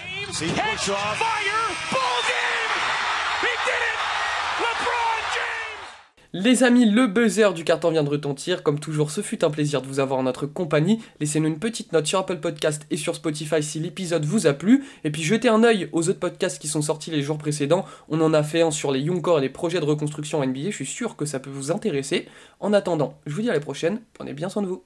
Les 6.34 6.64
amis, 6.64 6.86
le 6.86 7.08
buzzer 7.08 7.54
du 7.54 7.66
carton 7.66 7.92
vient 7.92 8.06
de 8.06 8.10
retentir. 8.10 8.64
Comme 8.64 8.80
toujours, 8.80 9.12
ce 9.12 9.20
fut 9.20 9.44
un 9.44 9.50
plaisir 9.50 9.82
de 9.82 9.88
vous 9.88 10.00
avoir 10.00 10.18
en 10.18 10.24
notre 10.24 10.46
compagnie. 10.46 11.02
Laissez-nous 11.20 11.50
une 11.50 11.60
petite 11.60 11.92
note 11.92 12.08
sur 12.08 12.20
Apple 12.20 12.38
Podcast 12.38 12.88
et 12.90 12.96
sur 12.96 13.16
Spotify 13.16 13.62
si 13.62 13.82
l'épisode 13.82 14.24
vous 14.24 14.48
a 14.48 14.54
plu. 14.54 14.86
Et 15.04 15.12
puis 15.12 15.24
jetez 15.24 15.50
un 15.50 15.62
œil 15.66 15.90
aux 15.92 16.08
autres 16.08 16.22
podcasts 16.22 16.62
qui 16.62 16.70
sont 16.70 16.82
sortis 16.82 17.12
les 17.12 17.22
jours 17.22 17.38
précédents. 17.38 17.84
On 18.08 18.22
en 18.22 18.34
a 18.34 18.44
fait 18.44 18.62
un 18.62 18.72
sur 18.72 18.94
les 18.94 19.02
Young 19.02 19.22
Core 19.22 19.40
et 19.40 19.42
les 19.42 19.50
projets 19.50 19.82
de 19.82 19.86
reconstruction 19.86 20.46
NBA. 20.46 20.70
Je 20.70 20.76
suis 20.76 20.86
sûr 20.86 21.18
que 21.18 21.26
ça 21.26 21.42
peut 21.42 21.50
vous 21.50 21.70
intéresser. 21.70 22.30
En 22.62 22.72
attendant, 22.72 23.20
je 23.26 23.36
vous 23.36 23.42
dis 23.42 23.50
à 23.50 23.54
la 23.54 23.60
prochaine. 23.60 24.00
Prenez 24.14 24.32
bien 24.32 24.48
soin 24.48 24.62
de 24.62 24.68
vous. 24.68 24.84